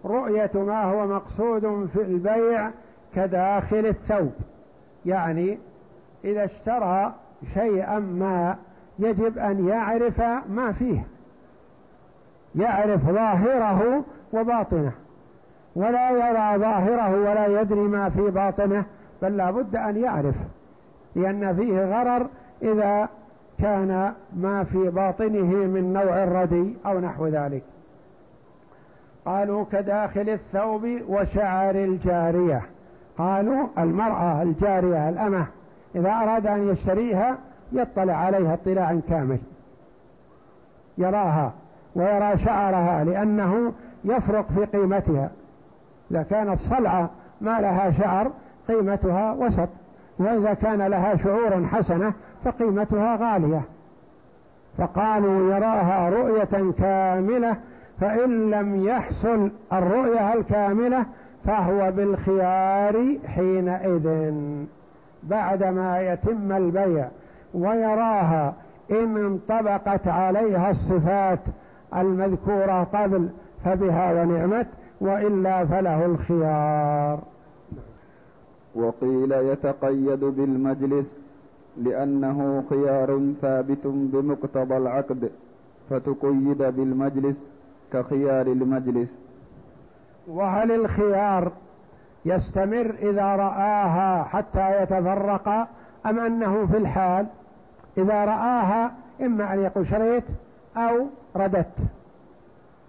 رؤية 0.06 0.52
ما 0.54 0.84
هو 0.84 1.08
مقصود 1.08 1.90
في 1.94 2.02
البيع 2.02 2.72
كداخل 3.16 3.86
الثوب. 3.86 4.32
يعني 5.06 5.58
إذا 6.24 6.46
اشترى 6.46 7.14
شيئا 7.54 8.00
ما 8.00 8.56
يجب 9.00 9.38
أن 9.38 9.68
يعرف 9.68 10.22
ما 10.50 10.72
فيه. 10.72 11.04
يعرف 12.56 13.10
ظاهره 13.10 14.04
وباطنه. 14.34 14.92
ولا 15.76 16.12
يرى 16.12 16.60
ظاهره 16.62 17.16
ولا 17.16 17.62
يدري 17.62 17.80
ما 17.80 18.10
في 18.10 18.22
باطنه 18.22 18.86
بل 19.22 19.38
لا 19.38 19.52
بد 19.52 19.76
أن 19.76 19.98
يعرف. 19.98 20.36
لأن 21.16 21.56
فيه 21.56 21.86
غرر 21.86 22.28
إذا 22.62 23.10
كان 23.60 24.14
ما 24.36 24.64
في 24.64 24.90
باطنه 24.90 25.66
من 25.66 25.94
نوع 25.94 26.24
الردي 26.24 26.76
أو 26.86 27.00
نحو 27.00 27.28
ذلك. 27.28 27.64
قالوا 29.26 29.66
كداخل 29.72 30.30
الثوب 30.30 30.88
وشعر 31.08 31.76
الجارية. 31.76 32.62
قالوا 33.18 33.68
المرأة 33.78 34.42
الجارية 34.42 35.10
الأمة 35.10 35.46
إذا 35.96 36.10
أراد 36.10 36.48
أن 36.48 36.70
يشتريها 36.70 37.38
يطلع 37.72 38.14
عليها 38.14 38.54
اطلاعا 38.54 39.02
كامل. 39.10 39.40
يراها 40.98 41.52
ويرى 41.96 42.38
شعرها 42.38 43.04
لأنه 43.04 43.74
يفرق 44.04 44.46
في 44.56 44.66
قيمتها. 44.66 45.30
إذا 46.12 46.24
كانت 46.24 46.60
صلعة 46.60 47.10
ما 47.42 47.62
لها 47.62 47.92
شعر 47.92 48.32
قيمتها 48.68 49.32
وسط 49.32 49.70
وإذا 50.20 50.54
كان 50.54 50.82
لها 50.82 51.16
شعور 51.18 51.68
حسنة 51.68 52.14
فقيمتها 52.46 53.16
غالية. 53.16 53.62
فقالوا 54.78 55.56
يراها 55.56 56.10
رؤية 56.10 56.72
كاملة 56.72 57.58
فإن 58.00 58.52
لم 58.52 58.84
يحصل 58.86 59.52
الرؤية 59.74 60.34
الكاملة 60.34 61.06
فهو 61.46 61.92
بالخيار 61.92 63.18
حينئذ 63.26 64.34
بعدما 65.24 66.02
يتم 66.02 66.52
البيع 66.52 67.08
ويراها 67.54 68.54
إن 68.92 69.18
انطبقت 69.18 70.08
عليها 70.08 70.72
الصفات 70.72 71.40
المذكورة 71.96 72.84
قبل 72.84 73.30
فبها 73.66 74.24
ونعمت 74.24 74.68
وإلا 75.02 75.66
فله 75.66 76.06
الخيار. 76.06 77.20
وقيل 78.76 79.32
يتقيد 79.32 80.20
بالمجلس 80.20 81.16
لأنه 81.78 82.64
خيار 82.70 83.34
ثابت 83.42 83.88
بمقتضى 83.88 84.78
العقد 84.78 85.32
فتقيد 85.90 86.58
بالمجلس 86.58 87.46
كخيار 87.94 88.48
المجلس. 88.48 89.20
وهل 90.28 90.72
الخيار 90.72 91.52
يستمر 92.26 92.96
إذا 93.02 93.36
رآها 93.36 94.24
حتى 94.24 94.84
يتفرق 94.84 95.68
أم 96.06 96.20
أنه 96.20 96.68
في 96.68 96.78
الحال؟ 96.78 97.26
إذا 97.98 98.26
رآها 98.26 98.92
إما 99.22 99.54
أن 99.54 99.60
يقول 99.60 99.88
شريت 99.88 100.24
أو 100.78 101.06
رددت. 101.36 101.78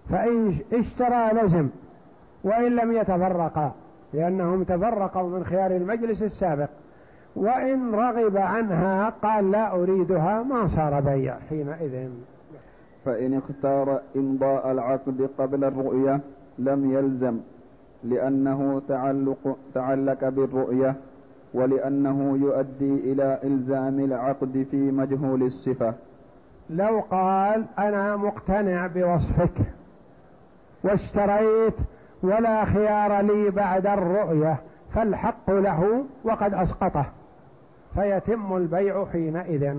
فإن 0.09 0.57
اشترى 0.73 1.41
لزم 1.41 1.69
وإن 2.43 2.75
لم 2.75 2.91
يتفرقا 2.91 3.71
لأنهم 4.13 4.63
تفرقوا 4.63 5.29
من 5.29 5.45
خيار 5.45 5.71
المجلس 5.71 6.21
السابق. 6.21 6.69
وإن 7.35 7.95
رغب 7.95 8.37
عنها 8.37 9.09
قال 9.09 9.51
لا 9.51 9.71
أريدها 9.71 10.43
ما 10.43 10.67
صار 10.67 10.99
بيع 10.99 11.37
حينئذ. 11.49 12.09
فإن 13.05 13.37
اختار 13.37 14.01
إمضاء 14.15 14.71
العقد 14.71 15.29
قبل 15.37 15.63
الرؤية 15.63 16.19
لم 16.59 16.91
يلزم 16.91 17.39
لأنه 18.03 18.81
تعلق 18.87 19.57
تعلق 19.73 20.29
بالرؤية 20.29 20.95
ولأنه 21.53 22.37
يؤدي 22.37 23.11
إلى 23.11 23.39
إلزام 23.43 23.99
العقد 23.99 24.67
في 24.71 24.91
مجهول 24.91 25.43
الصفة. 25.43 25.93
لو 26.69 26.99
قال 27.11 27.65
أنا 27.79 28.15
مقتنع 28.15 28.87
بوصفك 28.87 29.53
واشتريت 30.83 31.73
ولا 32.23 32.65
خيار 32.65 33.21
لي 33.21 33.49
بعد 33.49 33.87
الرؤية 33.87 34.57
فالحق 34.93 35.51
له 35.51 36.03
وقد 36.23 36.53
أسقطه. 36.53 37.05
فيتم 37.93 38.57
البيع 38.57 39.05
حينئذ. 39.05 39.75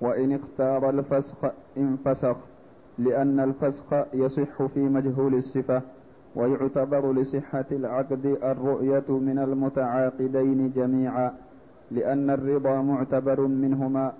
وإن 0.00 0.34
اختار 0.34 0.90
الفسخ 0.90 1.36
انفسخ. 1.76 2.36
لأن 3.00 3.40
الفسخ 3.40 3.84
يصح 4.14 4.62
في 4.74 4.80
مجهول 4.80 5.34
الصفة 5.34 5.82
ويعتبر 6.36 7.12
لصحة 7.12 7.64
العقد 7.72 8.38
الرؤية 8.42 9.04
من 9.08 9.38
المتعاقدين 9.38 10.72
جميعا 10.76 11.32
لأن 11.90 12.30
الرضا 12.30 12.82
معتبر 12.82 13.40
منهما 13.40 14.12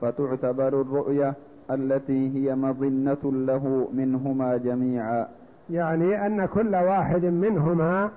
فتعتبر 0.00 0.80
الرؤية 0.80 1.34
التي 1.70 2.34
هي 2.34 2.54
مظنة 2.54 3.18
له 3.24 3.88
منهما 3.92 4.56
جميعا. 4.56 5.26
يعني 5.70 6.26
أن 6.26 6.46
كل 6.46 6.74
واحد 6.74 7.24
منهما 7.24 8.10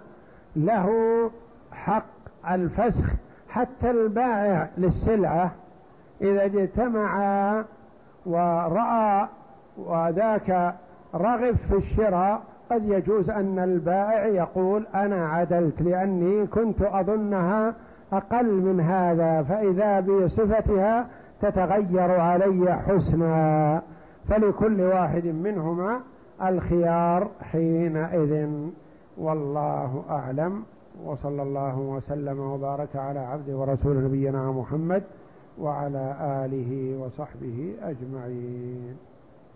له 0.56 0.90
حق 1.72 2.06
الفسخ 2.52 3.06
حتى 3.50 3.92
البائع 3.92 4.70
للسلعة 4.78 5.52
إذا 6.22 6.46
اجتمع 6.46 7.64
ورأى 8.26 9.28
وذاك 9.88 10.76
رغب 11.16 11.56
في 11.56 11.76
الشراء. 11.76 12.42
قد 12.72 12.86
يجوز 12.86 13.30
أن 13.30 13.60
البائع 13.60 14.26
يقول 14.26 14.88
أنا 14.96 15.28
عدلت 15.28 15.82
لأني 15.82 16.48
كنت 16.48 16.82
أظنها 16.82 17.76
أقل 18.14 18.52
من 18.52 18.80
هذا 18.80 19.44
فإذا 19.44 20.00
بصفتها 20.00 21.08
تتغير 21.42 22.20
علي 22.22 22.74
حسنا. 22.74 23.82
فلكل 24.30 24.82
واحد 24.82 25.26
منهما 25.26 26.00
الخيار 26.46 27.28
حينئذ. 27.42 28.50
والله 29.18 30.04
أعلم. 30.10 30.64
وصلى 31.06 31.42
الله 31.44 31.80
وسلم 31.80 32.40
وبارك 32.40 32.96
على 32.96 33.20
عبده 33.20 33.56
ورسول 33.58 34.04
نبينا 34.04 34.52
محمد 34.52 35.04
وعلى 35.60 36.16
آله 36.22 37.00
وصحبه 37.00 37.74
أجمعين. 37.84 39.11